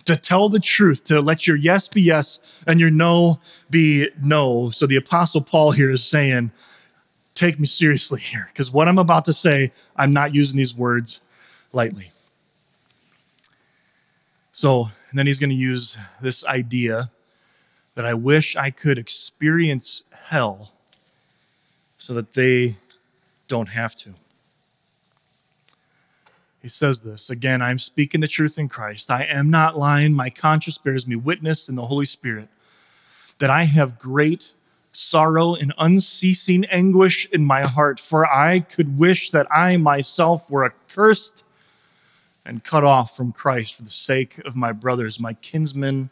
[0.05, 4.69] to tell the truth, to let your yes be yes and your no be no.
[4.69, 6.51] So the Apostle Paul here is saying,
[7.35, 11.21] take me seriously here, because what I'm about to say, I'm not using these words
[11.73, 12.11] lightly.
[14.51, 17.09] So, and then he's going to use this idea
[17.95, 20.73] that I wish I could experience hell
[21.97, 22.75] so that they
[23.47, 24.13] don't have to.
[26.61, 29.09] He says this again, I'm speaking the truth in Christ.
[29.09, 30.13] I am not lying.
[30.13, 32.49] My conscience bears me witness in the Holy Spirit
[33.39, 34.53] that I have great
[34.93, 40.65] sorrow and unceasing anguish in my heart, for I could wish that I myself were
[40.65, 41.43] accursed
[42.45, 46.09] and cut off from Christ for the sake of my brothers, my kinsmen,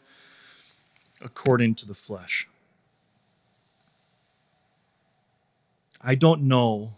[1.22, 2.48] according to the flesh.
[6.02, 6.92] I don't know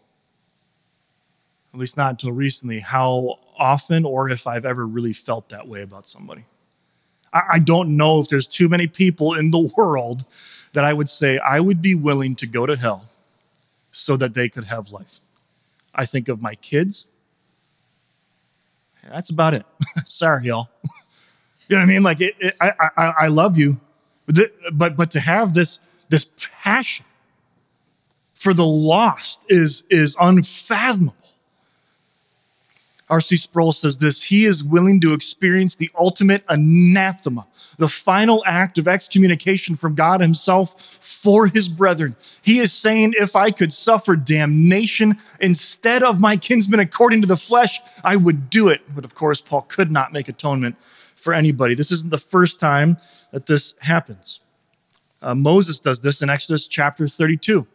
[1.72, 5.82] at least not until recently, how often or if I've ever really felt that way
[5.82, 6.44] about somebody.
[7.34, 10.26] I, don't know if there's too many people in the world
[10.74, 13.06] that I would say I would be willing to go to hell
[13.90, 15.20] so that they could have life.
[15.94, 17.06] I think of my kids.
[19.08, 19.64] That's about it.
[20.04, 20.68] Sorry, y'all.
[21.68, 22.02] you know what I mean?
[22.02, 23.80] Like, it, it, I, I, I love you,
[24.26, 24.38] but,
[24.72, 26.26] but, but to have this, this
[26.62, 27.06] passion
[28.34, 31.16] for the lost is, is unfathomable.
[33.12, 33.36] R.C.
[33.36, 37.46] Sproul says this He is willing to experience the ultimate anathema,
[37.76, 42.16] the final act of excommunication from God Himself for His brethren.
[42.42, 47.36] He is saying, If I could suffer damnation instead of my kinsmen according to the
[47.36, 48.80] flesh, I would do it.
[48.94, 51.74] But of course, Paul could not make atonement for anybody.
[51.74, 52.96] This isn't the first time
[53.30, 54.40] that this happens.
[55.20, 57.66] Uh, Moses does this in Exodus chapter 32.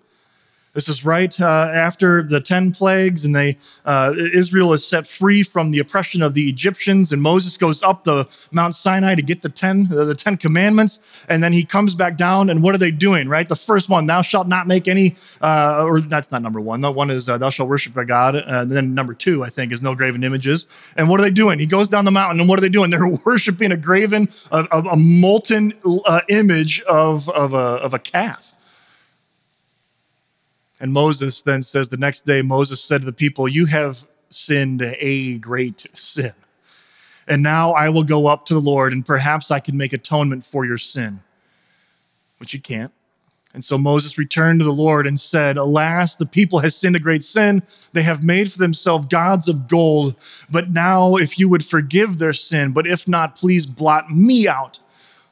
[0.78, 5.42] This is right uh, after the 10 plagues, and they, uh, Israel is set free
[5.42, 7.12] from the oppression of the Egyptians.
[7.12, 11.26] And Moses goes up the Mount Sinai to get the 10, uh, the 10 commandments.
[11.30, 13.50] And then he comes back down, and what are they doing, right?
[13.50, 16.82] The first one, thou shalt not make any, uh, or that's not number one.
[16.82, 18.36] The one is, uh, thou shalt worship thy God.
[18.36, 20.68] And then number two, I think, is no graven images.
[20.96, 21.58] And what are they doing?
[21.58, 22.92] He goes down the mountain, and what are they doing?
[22.98, 25.74] They're worshiping a graven, a, a molten
[26.06, 28.57] uh, image of, of, a, of a calf.
[30.80, 34.82] And Moses then says, the next day, Moses said to the people, You have sinned
[34.82, 36.34] a great sin.
[37.28, 40.46] And now I will go up to the Lord, and perhaps I can make atonement
[40.46, 41.22] for your sin.
[42.38, 42.94] Which you can't.
[43.54, 47.00] And so Moses returned to the Lord and said, Alas, the people has sinned a
[47.00, 47.64] great sin.
[47.92, 50.16] They have made for themselves gods of gold.
[50.50, 54.80] But now, if you would forgive their sin, but if not, please blot me out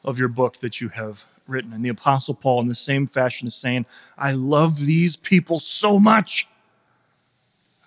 [0.04, 1.74] of your book that you have written.
[1.74, 3.86] And the Apostle Paul, in the same fashion, is saying,
[4.18, 6.48] I love these people so much.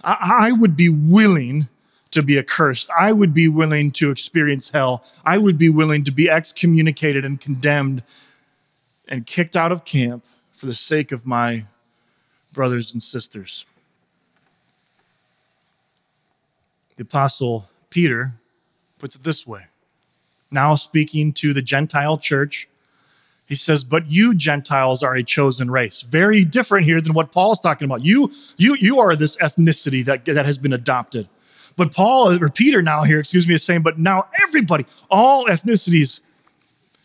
[0.03, 1.69] I, I would be willing
[2.11, 2.91] to be accursed.
[2.99, 5.05] I would be willing to experience hell.
[5.25, 8.03] I would be willing to be excommunicated and condemned
[9.07, 11.65] and kicked out of camp for the sake of my
[12.53, 13.65] brothers and sisters.
[16.97, 18.33] The Apostle Peter
[18.99, 19.67] puts it this way
[20.51, 22.69] now speaking to the Gentile church
[23.49, 26.03] he says, but you Gentiles are a chosen race.
[26.03, 28.05] Very different here than what Paul's talking about.
[28.05, 31.29] You, you, you are this ethnicity that, that has been adopted.
[31.75, 36.21] But Paul, or Peter now here, excuse me, is saying, but now everybody, all ethnicities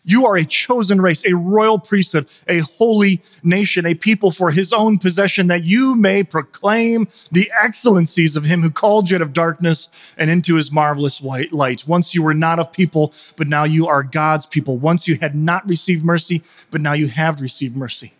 [0.04, 4.72] you are a chosen race, a royal priesthood, a holy nation, a people for his
[4.72, 9.32] own possession, that you may proclaim the excellencies of him who called you out of
[9.32, 11.88] darkness and into his marvelous white light.
[11.88, 14.76] Once you were not of people, but now you are God's people.
[14.76, 18.12] Once you had not received mercy, but now you have received mercy.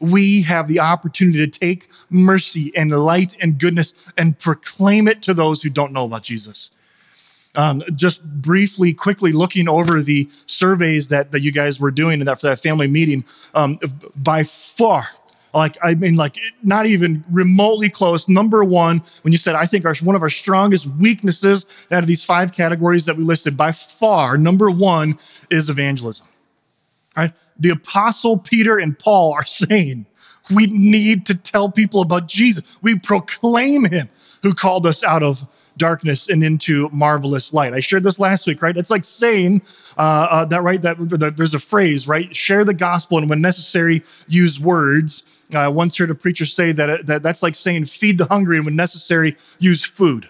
[0.00, 5.34] We have the opportunity to take mercy and light and goodness and proclaim it to
[5.34, 6.70] those who don't know about Jesus.
[7.56, 12.46] Um, just briefly, quickly looking over the surveys that, that you guys were doing for
[12.46, 13.24] that family meeting,
[13.54, 13.80] um,
[14.14, 15.06] by far,
[15.52, 18.28] Like, I mean, like, not even remotely close.
[18.28, 22.06] Number one, when you said, I think our, one of our strongest weaknesses out of
[22.06, 25.18] these five categories that we listed, by far, number one
[25.50, 26.26] is evangelism.
[27.16, 27.32] Right?
[27.58, 30.06] The apostle Peter and Paul are saying,
[30.54, 32.78] we need to tell people about Jesus.
[32.80, 34.08] We proclaim him
[34.42, 35.48] who called us out of
[35.80, 37.72] darkness and into marvelous light.
[37.72, 38.76] I shared this last week, right?
[38.76, 39.62] It's like saying
[39.96, 40.80] uh, uh, that, right?
[40.80, 42.34] That, that, there's a phrase, right?
[42.36, 45.42] Share the gospel and when necessary, use words.
[45.52, 48.64] I once heard a preacher say that, that that's like saying feed the hungry and
[48.64, 50.28] when necessary, use food.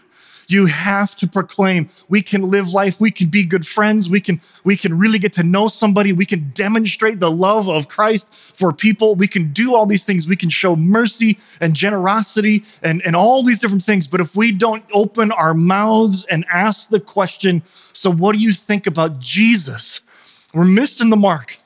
[0.51, 4.41] You have to proclaim we can live life, we can be good friends, we can,
[4.65, 8.73] we can really get to know somebody, we can demonstrate the love of Christ for
[8.73, 13.15] people, we can do all these things, we can show mercy and generosity and, and
[13.15, 14.09] all these different things.
[14.09, 18.53] But if we don't open our mouths and ask the question, so what do you
[18.53, 20.01] think about Jesus?
[20.53, 21.59] We're missing the mark.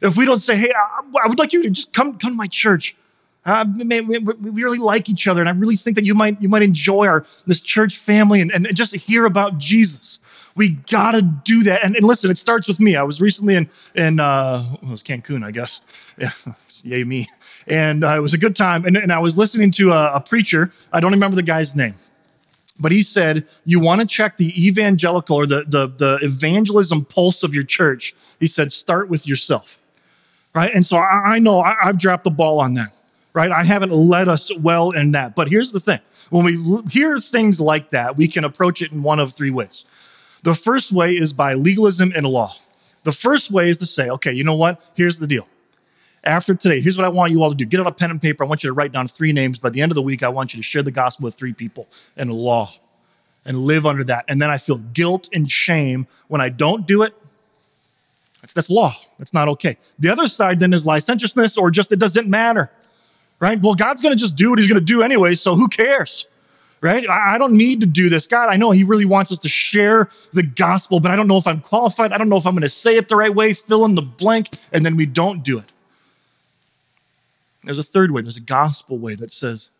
[0.00, 2.46] If we don't say, hey, I, would like you to just come, come to my
[2.46, 2.94] church.
[3.44, 6.40] Uh, man, we, we, really like each other, and I really think that you might
[6.40, 10.20] you might enjoy our this church family and, and just hear about Jesus.
[10.54, 11.84] We gotta do that.
[11.84, 12.94] And, and listen, it starts with me.
[12.94, 15.80] I was recently in in uh, it was Cancun, I guess.
[16.18, 16.30] Yeah,
[16.82, 17.26] yay me.
[17.66, 18.84] And uh, it was a good time.
[18.84, 20.70] And, and I was listening to a, a preacher.
[20.92, 21.94] I don't remember the guy's name,
[22.78, 27.42] but he said you want to check the evangelical or the, the the evangelism pulse
[27.42, 28.14] of your church.
[28.38, 29.82] He said start with yourself,
[30.54, 30.72] right?
[30.72, 32.92] And so I, I know I, I've dropped the ball on that
[33.34, 33.50] right?
[33.50, 35.34] I haven't led us well in that.
[35.34, 36.58] But here's the thing when we
[36.90, 39.84] hear things like that, we can approach it in one of three ways.
[40.42, 42.52] The first way is by legalism and law.
[43.04, 44.90] The first way is to say, okay, you know what?
[44.96, 45.46] Here's the deal.
[46.24, 47.64] After today, here's what I want you all to do.
[47.64, 48.44] Get out a pen and paper.
[48.44, 49.58] I want you to write down three names.
[49.58, 51.52] By the end of the week, I want you to share the gospel with three
[51.52, 52.72] people and law
[53.44, 54.24] and live under that.
[54.28, 57.12] And then I feel guilt and shame when I don't do it.
[58.40, 58.92] That's, that's law.
[59.18, 59.76] That's not okay.
[59.98, 62.70] The other side then is licentiousness or just it doesn't matter
[63.42, 63.60] right?
[63.60, 66.26] Well, God's going to just do what he's going to do anyway, so who cares?
[66.80, 67.08] Right?
[67.10, 68.26] I don't need to do this.
[68.26, 71.36] God, I know He really wants us to share the gospel, but I don't know
[71.36, 72.12] if I'm qualified.
[72.12, 74.02] I don't know if I'm going to say it the right way, fill in the
[74.02, 75.72] blank, and then we don't do it.
[77.62, 79.70] There's a third way, there's a gospel way that says,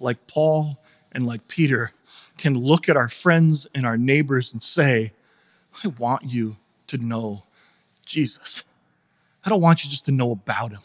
[0.00, 0.78] like Paul
[1.12, 1.90] and like Peter,
[2.38, 5.12] can look at our friends and our neighbors and say,
[5.84, 6.56] I want you
[6.86, 7.44] to know
[8.06, 8.64] Jesus.
[9.44, 10.80] I don't want you just to know about him.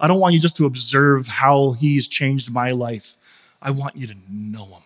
[0.00, 3.18] I don't want you just to observe how he's changed my life.
[3.60, 4.82] I want you to know him.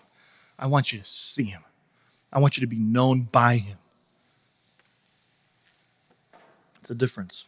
[0.58, 1.62] I want you to see him.
[2.32, 3.78] I want you to be known by him.
[6.80, 7.44] It's a difference.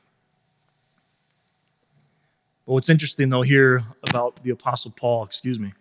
[2.65, 5.73] But what's interesting, though, here about the Apostle Paul, excuse me,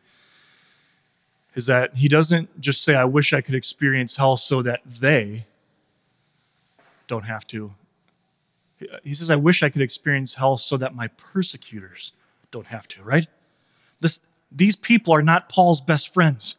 [1.54, 5.46] is that he doesn't just say, I wish I could experience hell so that they
[7.08, 7.72] don't have to
[9.04, 12.12] he says, I wish I could experience hell so that my persecutors
[12.52, 13.28] don't have to, right?
[14.00, 14.20] This,
[14.52, 16.56] these people are not Paul's best friends.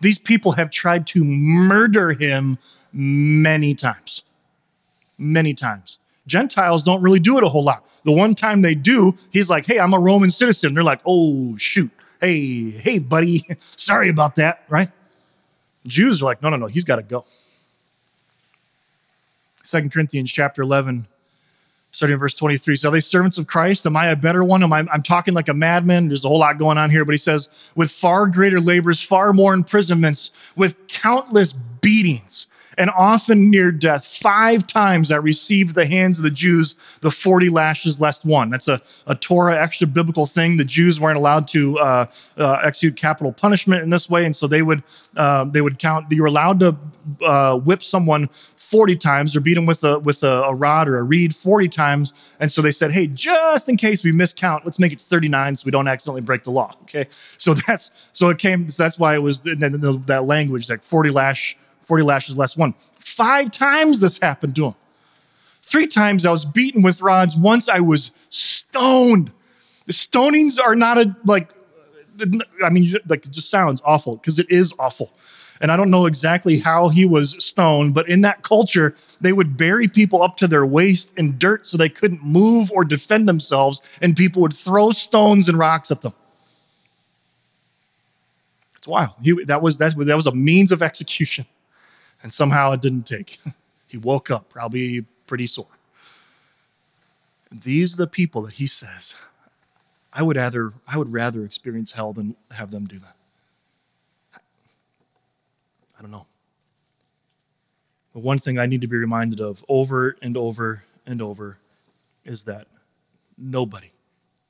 [0.00, 2.58] These people have tried to murder him
[2.92, 4.22] many times.
[5.18, 5.98] Many times.
[6.26, 7.84] Gentiles don't really do it a whole lot.
[8.04, 10.74] The one time they do, he's like, hey, I'm a Roman citizen.
[10.74, 11.90] They're like, oh, shoot.
[12.20, 14.90] Hey, hey, buddy, sorry about that, right?
[15.86, 17.24] Jews are like, no, no, no, he's got to go.
[19.64, 21.06] Second Corinthians chapter 11,
[21.92, 22.76] starting in verse 23.
[22.76, 23.86] So, are they servants of Christ?
[23.86, 24.62] Am I a better one?
[24.62, 26.08] Am I, I'm talking like a madman.
[26.08, 29.32] There's a whole lot going on here, but he says, with far greater labors, far
[29.32, 32.46] more imprisonments, with countless beatings,
[32.78, 34.06] and often near death.
[34.06, 38.48] Five times I received the hands of the Jews the 40 lashes less one.
[38.48, 40.56] That's a, a Torah extra biblical thing.
[40.56, 42.06] The Jews weren't allowed to uh,
[42.38, 44.82] uh, execute capital punishment in this way, and so they would
[45.16, 46.06] uh, they would count.
[46.10, 46.78] You were allowed to
[47.22, 48.28] uh, whip someone
[48.70, 51.68] 40 times or beat him with a with a, a, rod or a reed 40
[51.68, 52.36] times.
[52.38, 55.62] And so they said, hey, just in case we miscount, let's make it 39 so
[55.64, 56.72] we don't accidentally break the law.
[56.82, 57.06] Okay.
[57.10, 61.56] So that's so it came, so that's why it was that language, like 40 lash,
[61.80, 62.74] 40 lashes less one.
[62.92, 64.74] Five times this happened to him.
[65.62, 67.36] Three times I was beaten with rods.
[67.36, 69.32] Once I was stoned.
[69.86, 71.52] The stonings are not a like
[72.62, 75.12] I mean, like it just sounds awful because it is awful.
[75.60, 79.58] And I don't know exactly how he was stoned, but in that culture, they would
[79.58, 83.98] bury people up to their waist in dirt so they couldn't move or defend themselves,
[84.00, 86.14] and people would throw stones and rocks at them.
[88.76, 89.14] It's wild.
[89.22, 91.44] He, that, was, that, that was a means of execution,
[92.22, 93.38] and somehow it didn't take.
[93.86, 95.66] he woke up, probably pretty sore.
[97.52, 99.12] These are the people that he says,
[100.12, 103.16] I would rather, I would rather experience hell than have them do that.
[106.00, 106.26] I don't know.
[108.14, 111.58] But one thing I need to be reminded of over and over and over
[112.24, 112.68] is that
[113.36, 113.90] nobody,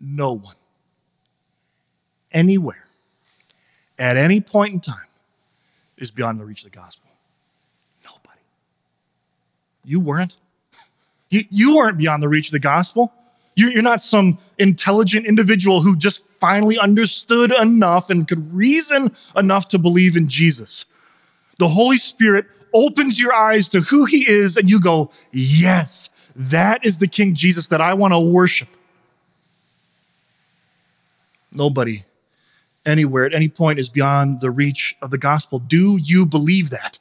[0.00, 0.54] no one,
[2.30, 2.84] anywhere,
[3.98, 5.08] at any point in time,
[5.98, 7.10] is beyond the reach of the gospel.
[8.04, 8.40] Nobody.
[9.84, 10.36] You weren't.
[11.30, 13.12] You, you weren't beyond the reach of the gospel.
[13.56, 19.78] You're not some intelligent individual who just finally understood enough and could reason enough to
[19.78, 20.84] believe in Jesus.
[21.60, 26.86] The Holy Spirit opens your eyes to who He is, and you go, Yes, that
[26.86, 28.68] is the King Jesus that I want to worship.
[31.52, 31.98] Nobody
[32.86, 35.58] anywhere at any point is beyond the reach of the gospel.
[35.58, 36.98] Do you believe that?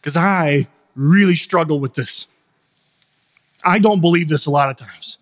[0.00, 0.66] Because I
[0.96, 2.26] really struggle with this.
[3.66, 5.18] I don't believe this a lot of times.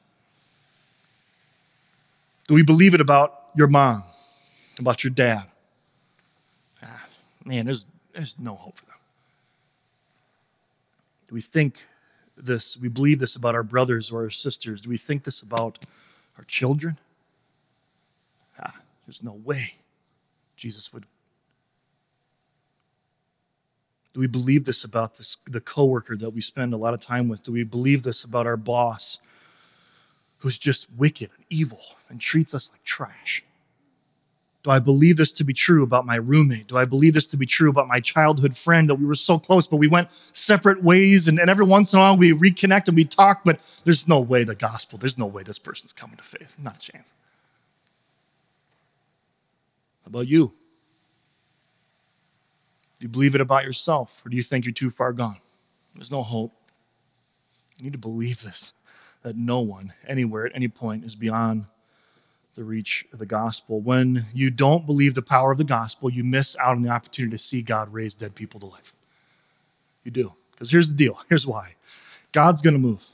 [2.46, 4.04] Do we believe it about your mom,
[4.78, 5.46] about your dad?
[6.80, 7.06] Ah,
[7.44, 8.96] man, there's, there's no hope for them.
[11.28, 11.86] Do we think
[12.36, 14.82] this, we believe this about our brothers or our sisters?
[14.82, 15.78] Do we think this about
[16.36, 16.96] our children?
[18.60, 19.74] Ah, there's no way
[20.56, 21.06] Jesus would.
[24.12, 27.28] Do we believe this about this, the coworker that we spend a lot of time
[27.28, 27.42] with?
[27.42, 29.18] Do we believe this about our boss
[30.38, 33.42] who's just wicked and evil and treats us like trash?
[34.62, 36.68] Do I believe this to be true about my roommate?
[36.68, 39.38] Do I believe this to be true about my childhood friend that we were so
[39.38, 42.86] close, but we went separate ways and, and every once in a while we reconnect
[42.86, 46.16] and we talk, but there's no way the gospel, there's no way this person's coming
[46.16, 46.56] to faith.
[46.60, 47.12] Not a chance.
[50.04, 50.52] How about you?
[53.00, 55.38] Do you believe it about yourself, or do you think you're too far gone?
[55.96, 56.52] There's no hope.
[57.78, 58.72] You need to believe this
[59.22, 61.66] that no one, anywhere, at any point, is beyond
[62.54, 63.80] the reach of the gospel.
[63.80, 67.36] When you don't believe the power of the gospel, you miss out on the opportunity
[67.36, 68.92] to see God raise dead people to life.
[70.04, 70.32] You do.
[70.50, 71.74] Because here's the deal here's why
[72.32, 73.04] God's going to move,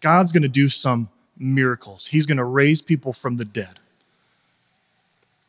[0.00, 1.08] God's going to do some
[1.38, 3.78] miracles, He's going to raise people from the dead.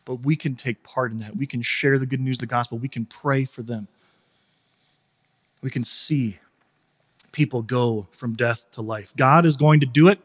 [0.03, 1.37] But we can take part in that.
[1.37, 2.79] We can share the good news of the gospel.
[2.79, 3.87] We can pray for them.
[5.61, 6.39] We can see
[7.31, 9.15] people go from death to life.
[9.15, 10.19] God is going to do it.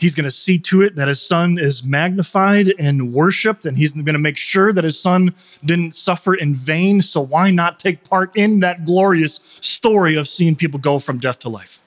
[0.00, 3.92] He's going to see to it that his son is magnified and worshiped, and he's
[3.92, 7.02] going to make sure that his son didn't suffer in vain.
[7.02, 11.40] So, why not take part in that glorious story of seeing people go from death
[11.40, 11.80] to life?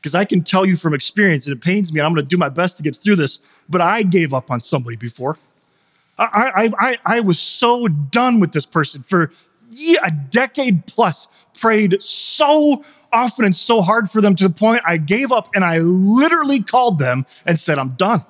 [0.00, 2.28] Because I can tell you from experience, and it pains me, and I'm going to
[2.28, 5.38] do my best to get through this, but I gave up on somebody before.
[6.18, 9.30] I, I, I, I was so done with this person for
[9.72, 14.82] yeah, a decade plus, prayed so often and so hard for them to the point
[14.84, 18.20] I gave up and I literally called them and said, I'm done.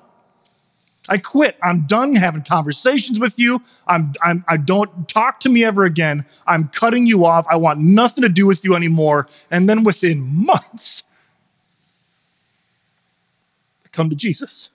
[1.09, 1.57] I quit.
[1.61, 3.61] I'm done having conversations with you.
[3.87, 6.25] I'm, I'm, I don't talk to me ever again.
[6.47, 7.45] I'm cutting you off.
[7.49, 9.27] I want nothing to do with you anymore.
[9.51, 11.03] And then within months,
[13.85, 14.69] I come to Jesus.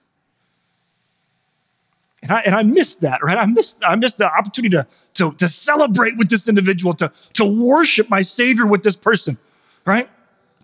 [2.28, 3.38] And I, and I missed that, right?
[3.38, 7.44] I missed, I missed the opportunity to, to, to celebrate with this individual, to, to
[7.44, 9.38] worship my Savior with this person,
[9.86, 10.08] right?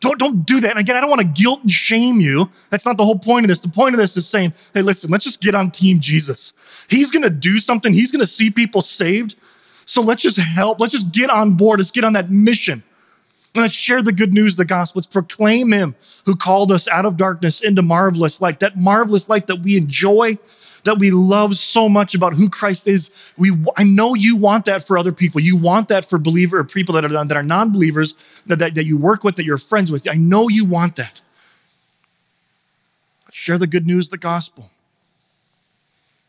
[0.00, 0.72] Don't, don't do that.
[0.72, 2.50] And again, I don't want to guilt and shame you.
[2.68, 3.60] That's not the whole point of this.
[3.60, 6.52] The point of this is saying, hey, listen, let's just get on Team Jesus.
[6.90, 9.36] He's going to do something, He's going to see people saved.
[9.86, 10.80] So let's just help.
[10.80, 11.78] Let's just get on board.
[11.80, 12.82] Let's get on that mission.
[13.54, 14.98] Let's share the good news the gospel.
[14.98, 15.94] Let's proclaim Him
[16.26, 20.38] who called us out of darkness into marvelous light, that marvelous light that we enjoy
[20.84, 23.10] that we love so much about who Christ is.
[23.36, 25.40] We, I know you want that for other people.
[25.40, 28.84] You want that for believer or people that are, that are non-believers that, that, that
[28.84, 30.08] you work with, that you're friends with.
[30.08, 31.20] I know you want that.
[33.32, 34.70] Share the good news the gospel.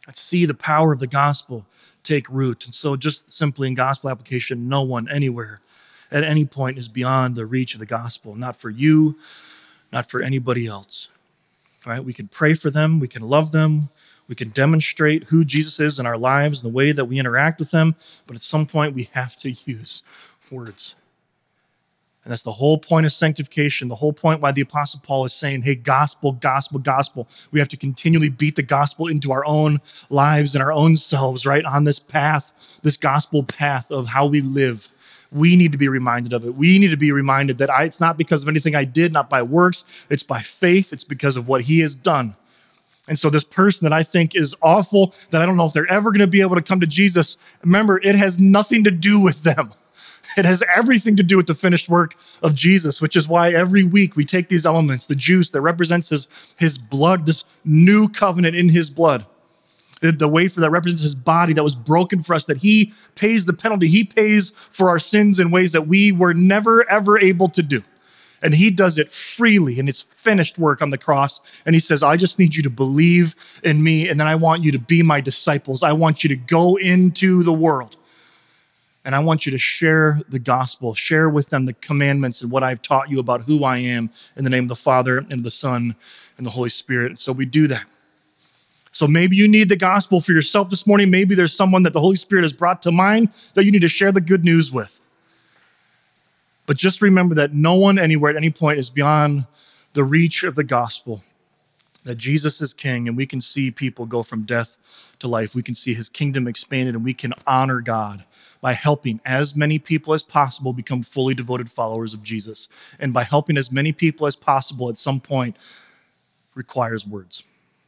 [0.08, 1.66] Let's see the power of the gospel
[2.04, 2.66] take root.
[2.66, 5.60] And so, just simply in gospel application, no one anywhere
[6.12, 9.18] at any point is beyond the reach of the gospel, not for you,
[9.92, 11.08] not for anybody else.
[11.86, 12.04] Right?
[12.04, 13.90] We can pray for them, we can love them,
[14.28, 17.60] we can demonstrate who Jesus is in our lives and the way that we interact
[17.60, 17.96] with Him,
[18.26, 20.02] but at some point we have to use
[20.52, 20.96] words.
[22.26, 25.34] And that's the whole point of sanctification, the whole point why the Apostle Paul is
[25.34, 27.28] saying, hey, gospel, gospel, gospel.
[27.52, 29.78] We have to continually beat the gospel into our own
[30.10, 31.64] lives and our own selves, right?
[31.66, 34.92] On this path, this gospel path of how we live.
[35.32, 36.56] We need to be reminded of it.
[36.56, 39.30] We need to be reminded that I, it's not because of anything I did, not
[39.30, 42.36] by works, it's by faith, it's because of what He has done.
[43.08, 45.92] And so, this person that I think is awful, that I don't know if they're
[45.92, 49.20] ever going to be able to come to Jesus, remember, it has nothing to do
[49.20, 49.72] with them.
[50.38, 53.86] It has everything to do with the finished work of Jesus, which is why every
[53.86, 58.54] week we take these elements, the juice that represents his, his blood, this new covenant
[58.54, 59.26] in his blood,
[60.02, 63.46] the, the wafer that represents his body that was broken for us, that he pays
[63.46, 67.48] the penalty, he pays for our sins in ways that we were never, ever able
[67.48, 67.82] to do.
[68.42, 71.64] And he does it freely in his finished work on the cross.
[71.66, 74.10] And he says, I just need you to believe in me.
[74.10, 75.84] And then I want you to be my disciples.
[75.84, 77.98] I want you to go into the world.
[79.04, 82.64] And I want you to share the gospel, share with them the commandments and what
[82.64, 85.52] I've taught you about who I am in the name of the Father and the
[85.52, 85.96] Son
[86.38, 87.20] and the Holy Spirit.
[87.20, 87.86] So we do that.
[88.92, 91.12] So maybe you need the gospel for yourself this morning.
[91.12, 93.88] Maybe there's someone that the Holy Spirit has brought to mind that you need to
[93.88, 95.05] share the good news with.
[96.66, 99.46] But just remember that no one anywhere at any point is beyond
[99.94, 101.22] the reach of the gospel,
[102.04, 105.56] that Jesus is king, and we can see people go from death to life.
[105.56, 108.26] We can see his kingdom expanded, and we can honor God
[108.62, 112.68] by helping as many people as possible become fully devoted followers of Jesus.
[113.00, 115.58] And by helping as many people as possible at some point
[116.56, 117.44] requires words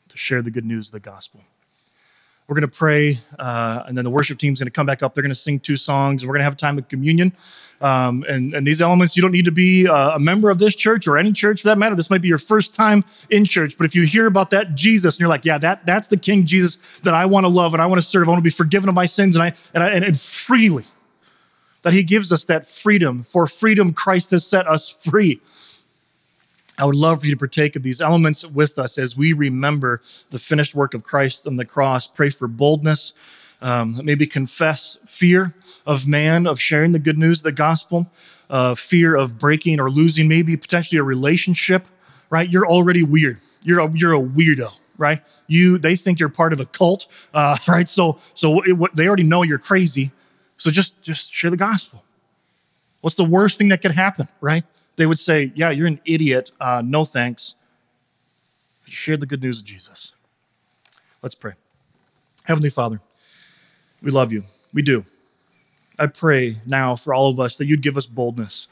[0.09, 1.41] to share the good news of the gospel.
[2.47, 5.13] We're going to pray, uh, and then the worship team's going to come back up.
[5.13, 6.23] They're going to sing two songs.
[6.23, 7.34] And we're going to have a time of communion.
[7.80, 10.75] Um, and, and these elements, you don't need to be uh, a member of this
[10.75, 11.95] church or any church for that matter.
[11.95, 15.15] This might be your first time in church, but if you hear about that Jesus
[15.15, 17.82] and you're like, yeah, that, that's the King Jesus that I want to love and
[17.82, 19.84] I want to serve, I want to be forgiven of my sins and, I, and,
[19.84, 20.86] I, and, and freely,
[21.84, 23.21] that He gives us that freedom.
[23.21, 25.39] For freedom, Christ has set us free.
[26.80, 30.01] I would love for you to partake of these elements with us as we remember
[30.30, 32.05] the finished work of Christ on the cross.
[32.07, 33.13] Pray for boldness,
[33.61, 35.55] um, maybe confess fear
[35.85, 38.11] of man, of sharing the good news of the gospel,
[38.49, 41.87] uh, fear of breaking or losing maybe potentially a relationship,
[42.29, 42.49] right?
[42.49, 43.37] You're already weird.
[43.63, 45.21] You're a, you're a weirdo, right?
[45.47, 47.87] You, they think you're part of a cult, uh, right?
[47.87, 50.11] So, so it, they already know you're crazy.
[50.57, 52.03] So just, just share the gospel.
[53.01, 54.63] What's the worst thing that could happen, right?
[54.97, 56.51] they would say, Yeah, you're an idiot.
[56.59, 57.55] Uh, no thanks.
[58.85, 60.11] You shared the good news of Jesus.
[61.21, 61.53] Let's pray.
[62.43, 62.99] Heavenly Father,
[64.01, 64.43] we love you.
[64.73, 65.03] We do.
[65.99, 68.67] I pray now for all of us that you'd give us boldness.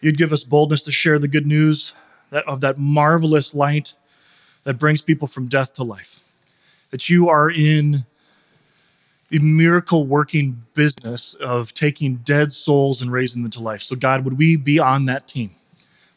[0.00, 1.92] You'd give us boldness to share the good news
[2.46, 3.94] of that marvelous light
[4.64, 6.32] that brings people from death to life.
[6.90, 8.04] That you are in
[9.28, 13.82] the miracle working business of taking dead souls and raising them to life.
[13.82, 15.50] So, God, would we be on that team?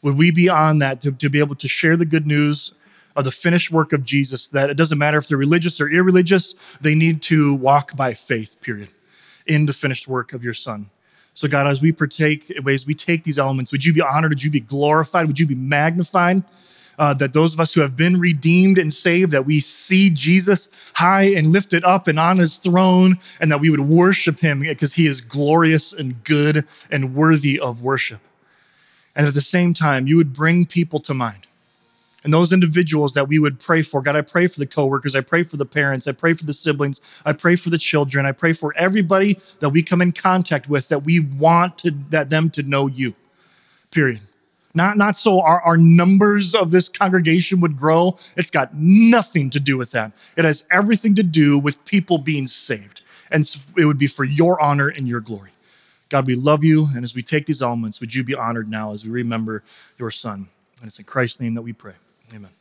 [0.02, 2.74] Would we be on that to, to be able to share the good news
[3.16, 6.76] of the finished work of Jesus that it doesn't matter if they're religious or irreligious,
[6.80, 8.90] they need to walk by faith, period,
[9.46, 10.90] in the finished work of your Son.
[11.34, 14.30] So, God, as we partake, as we take these elements, would you be honored?
[14.30, 15.26] Would you be glorified?
[15.26, 16.44] Would you be magnified?
[16.98, 20.70] uh, that those of us who have been redeemed and saved, that we see Jesus
[20.94, 24.94] high and lifted up and on his throne, and that we would worship him because
[24.94, 28.20] he is glorious and good and worthy of worship.
[29.14, 31.45] And at the same time, you would bring people to mind.
[32.26, 35.20] And those individuals that we would pray for, God, I pray for the coworkers, I
[35.20, 38.32] pray for the parents, I pray for the siblings, I pray for the children, I
[38.32, 42.50] pray for everybody that we come in contact with that we want to, that them
[42.50, 43.14] to know you.
[43.92, 44.22] Period.
[44.74, 48.16] Not, not so our, our numbers of this congregation would grow.
[48.36, 50.10] It's got nothing to do with that.
[50.36, 53.02] It has everything to do with people being saved.
[53.30, 55.50] And it would be for your honor and your glory.
[56.08, 56.86] God, we love you.
[56.96, 59.62] And as we take these elements, would you be honored now as we remember
[59.96, 60.48] your son?
[60.80, 61.94] And it's in Christ's name that we pray.
[62.34, 62.55] Amen.